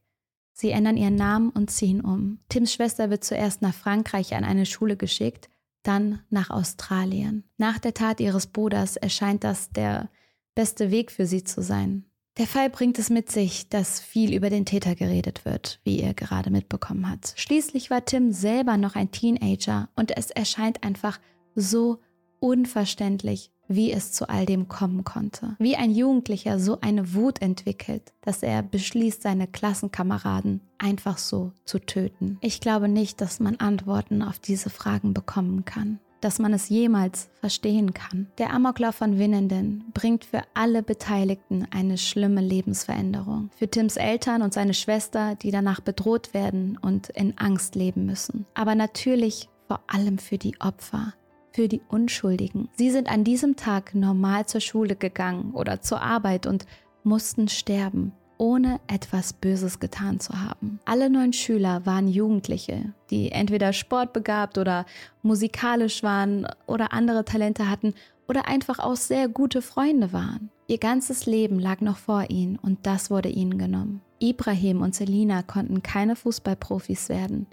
Sie 0.60 0.72
ändern 0.72 0.96
ihren 0.96 1.14
Namen 1.14 1.50
und 1.50 1.70
ziehen 1.70 2.00
um. 2.00 2.40
Tims 2.48 2.72
Schwester 2.72 3.10
wird 3.10 3.22
zuerst 3.22 3.62
nach 3.62 3.74
Frankreich 3.74 4.34
an 4.34 4.42
eine 4.42 4.66
Schule 4.66 4.96
geschickt, 4.96 5.48
dann 5.84 6.18
nach 6.30 6.50
Australien. 6.50 7.44
Nach 7.58 7.78
der 7.78 7.94
Tat 7.94 8.18
ihres 8.18 8.48
Bruders 8.48 8.96
erscheint 8.96 9.44
das 9.44 9.70
der 9.70 10.10
beste 10.56 10.90
Weg 10.90 11.12
für 11.12 11.26
sie 11.26 11.44
zu 11.44 11.62
sein. 11.62 12.06
Der 12.38 12.48
Fall 12.48 12.70
bringt 12.70 12.98
es 12.98 13.08
mit 13.08 13.30
sich, 13.30 13.68
dass 13.68 14.00
viel 14.00 14.34
über 14.34 14.50
den 14.50 14.64
Täter 14.64 14.96
geredet 14.96 15.44
wird, 15.44 15.78
wie 15.84 16.02
ihr 16.02 16.12
gerade 16.12 16.50
mitbekommen 16.50 17.08
habt. 17.08 17.34
Schließlich 17.36 17.88
war 17.88 18.04
Tim 18.04 18.32
selber 18.32 18.76
noch 18.78 18.96
ein 18.96 19.12
Teenager 19.12 19.88
und 19.94 20.16
es 20.16 20.32
erscheint 20.32 20.82
einfach 20.82 21.20
so 21.54 22.00
unverständlich, 22.40 23.52
wie 23.68 23.92
es 23.92 24.12
zu 24.12 24.28
all 24.28 24.46
dem 24.46 24.68
kommen 24.68 25.04
konnte. 25.04 25.54
Wie 25.58 25.76
ein 25.76 25.90
Jugendlicher 25.90 26.58
so 26.58 26.80
eine 26.80 27.14
Wut 27.14 27.40
entwickelt, 27.42 28.12
dass 28.22 28.42
er 28.42 28.62
beschließt, 28.62 29.22
seine 29.22 29.46
Klassenkameraden 29.46 30.60
einfach 30.78 31.18
so 31.18 31.52
zu 31.64 31.78
töten. 31.78 32.38
Ich 32.40 32.60
glaube 32.60 32.88
nicht, 32.88 33.20
dass 33.20 33.40
man 33.40 33.56
Antworten 33.56 34.22
auf 34.22 34.38
diese 34.38 34.70
Fragen 34.70 35.14
bekommen 35.14 35.64
kann. 35.64 36.00
dass 36.20 36.40
man 36.40 36.52
es 36.52 36.68
jemals 36.68 37.28
verstehen 37.38 37.94
kann. 37.94 38.26
Der 38.38 38.52
Amoklauf 38.52 38.96
von 38.96 39.20
Winnenden 39.20 39.84
bringt 39.94 40.24
für 40.24 40.42
alle 40.52 40.82
Beteiligten 40.82 41.68
eine 41.70 41.96
schlimme 41.96 42.40
Lebensveränderung. 42.40 43.50
Für 43.56 43.68
Tims 43.68 43.96
Eltern 43.96 44.42
und 44.42 44.52
seine 44.52 44.74
Schwester, 44.74 45.36
die 45.36 45.52
danach 45.52 45.78
bedroht 45.80 46.34
werden 46.34 46.76
und 46.82 47.08
in 47.10 47.38
Angst 47.38 47.76
leben 47.76 48.04
müssen. 48.04 48.46
Aber 48.54 48.74
natürlich 48.74 49.48
vor 49.68 49.80
allem 49.86 50.18
für 50.18 50.38
die 50.38 50.60
Opfer, 50.60 51.12
für 51.58 51.66
die 51.66 51.82
Unschuldigen. 51.88 52.68
Sie 52.76 52.92
sind 52.92 53.10
an 53.10 53.24
diesem 53.24 53.56
Tag 53.56 53.92
normal 53.92 54.46
zur 54.46 54.60
Schule 54.60 54.94
gegangen 54.94 55.54
oder 55.54 55.80
zur 55.80 56.00
Arbeit 56.00 56.46
und 56.46 56.66
mussten 57.02 57.48
sterben 57.48 58.12
ohne 58.36 58.78
etwas 58.86 59.32
Böses 59.32 59.80
getan 59.80 60.20
zu 60.20 60.40
haben. 60.40 60.78
Alle 60.84 61.10
neun 61.10 61.32
Schüler 61.32 61.84
waren 61.84 62.06
Jugendliche, 62.06 62.94
die 63.10 63.32
entweder 63.32 63.72
sportbegabt 63.72 64.56
oder 64.56 64.86
musikalisch 65.22 66.04
waren 66.04 66.46
oder 66.68 66.92
andere 66.92 67.24
Talente 67.24 67.68
hatten 67.68 67.94
oder 68.28 68.46
einfach 68.46 68.78
auch 68.78 68.94
sehr 68.94 69.26
gute 69.26 69.60
Freunde 69.60 70.12
waren. 70.12 70.50
Ihr 70.68 70.78
ganzes 70.78 71.26
Leben 71.26 71.58
lag 71.58 71.80
noch 71.80 71.96
vor 71.96 72.30
ihnen 72.30 72.56
und 72.56 72.86
das 72.86 73.10
wurde 73.10 73.30
ihnen 73.30 73.58
genommen. 73.58 74.00
Ibrahim 74.20 74.80
und 74.80 74.94
Selina 74.94 75.42
konnten 75.42 75.82
keine 75.82 76.14
Fußballprofis 76.14 77.08
werden. 77.08 77.48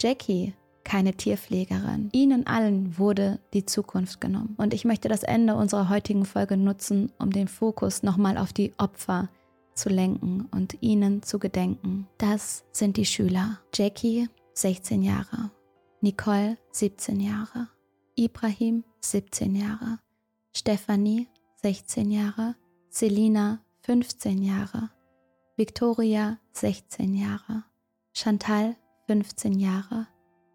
Jackie 0.00 0.54
keine 0.84 1.14
Tierpflegerin. 1.14 2.10
Ihnen 2.12 2.46
allen 2.46 2.98
wurde 2.98 3.38
die 3.52 3.66
Zukunft 3.66 4.20
genommen. 4.20 4.54
Und 4.58 4.74
ich 4.74 4.84
möchte 4.84 5.08
das 5.08 5.22
Ende 5.22 5.54
unserer 5.54 5.88
heutigen 5.88 6.24
Folge 6.24 6.56
nutzen, 6.56 7.12
um 7.18 7.30
den 7.30 7.48
Fokus 7.48 8.02
nochmal 8.02 8.38
auf 8.38 8.52
die 8.52 8.72
Opfer 8.78 9.28
zu 9.74 9.88
lenken 9.88 10.48
und 10.50 10.76
ihnen 10.80 11.22
zu 11.22 11.38
gedenken. 11.38 12.06
Das 12.18 12.64
sind 12.72 12.96
die 12.96 13.06
Schüler. 13.06 13.58
Jackie, 13.74 14.28
16 14.54 15.02
Jahre. 15.02 15.50
Nicole, 16.00 16.58
17 16.72 17.20
Jahre. 17.20 17.68
Ibrahim, 18.16 18.84
17 19.00 19.54
Jahre. 19.54 19.98
Stephanie, 20.52 21.28
16 21.62 22.10
Jahre. 22.10 22.56
Selina, 22.90 23.60
15 23.82 24.42
Jahre. 24.42 24.90
Victoria, 25.56 26.38
16 26.52 27.14
Jahre. 27.14 27.64
Chantal, 28.12 28.76
15 29.06 29.58
Jahre. 29.58 30.06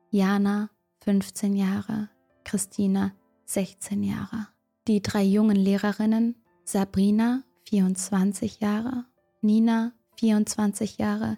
Jana, 0.09 0.69
15 1.03 1.55
Jahre. 1.55 2.09
Christina, 2.43 3.13
16 3.45 4.03
Jahre. 4.03 4.47
Die 4.87 5.01
drei 5.01 5.23
jungen 5.23 5.57
Lehrerinnen, 5.57 6.35
Sabrina, 6.63 7.43
24 7.65 8.61
Jahre, 8.61 9.05
Nina 9.41 9.91
24 10.15 10.97
Jahre, 10.97 11.37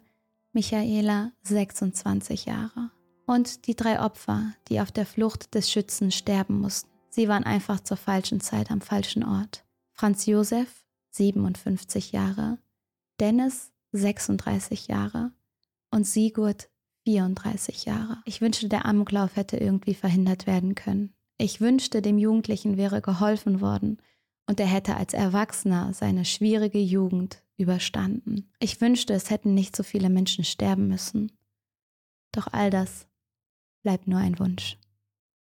Michaela 0.53 1.31
26 1.43 2.45
Jahre. 2.45 2.91
Und 3.25 3.65
die 3.65 3.75
drei 3.75 4.01
Opfer, 4.01 4.53
die 4.67 4.81
auf 4.81 4.91
der 4.91 5.07
Flucht 5.07 5.55
des 5.55 5.71
Schützen 5.71 6.11
sterben 6.11 6.59
mussten. 6.59 6.89
Sie 7.09 7.27
waren 7.27 7.43
einfach 7.43 7.79
zur 7.79 7.97
falschen 7.97 8.39
Zeit 8.39 8.69
am 8.69 8.81
falschen 8.81 9.23
Ort. 9.23 9.65
Franz 9.93 10.27
Josef 10.27 10.85
57 11.11 12.11
Jahre, 12.11 12.59
Dennis 13.19 13.71
36 13.93 14.87
Jahre 14.87 15.31
und 15.89 16.05
Sigurd 16.05 16.69
34 17.09 17.85
Jahre. 17.85 18.17
Ich 18.25 18.39
wünschte, 18.39 18.69
der 18.69 18.85
Amoklauf 18.85 19.35
hätte 19.35 19.57
irgendwie 19.57 19.95
verhindert 19.95 20.45
werden 20.45 20.75
können. 20.75 21.15
Ich 21.39 21.59
wünschte, 21.59 22.03
dem 22.03 22.19
Jugendlichen 22.19 22.77
wäre 22.77 23.01
geholfen 23.01 23.61
worden, 23.61 23.97
und 24.45 24.59
er 24.59 24.67
hätte 24.67 24.95
als 24.95 25.13
Erwachsener 25.13 25.91
seine 25.93 26.23
schwierige 26.25 26.79
Jugend 26.79 27.43
überstanden. 27.57 28.51
Ich 28.59 28.79
wünschte, 28.79 29.13
es 29.13 29.31
hätten 29.31 29.55
nicht 29.55 29.75
so 29.75 29.81
viele 29.81 30.09
Menschen 30.09 30.43
sterben 30.43 30.87
müssen. 30.87 31.31
Doch 32.31 32.47
all 32.51 32.69
das 32.69 33.07
bleibt 33.81 34.07
nur 34.07 34.19
ein 34.19 34.37
Wunsch. 34.37 34.77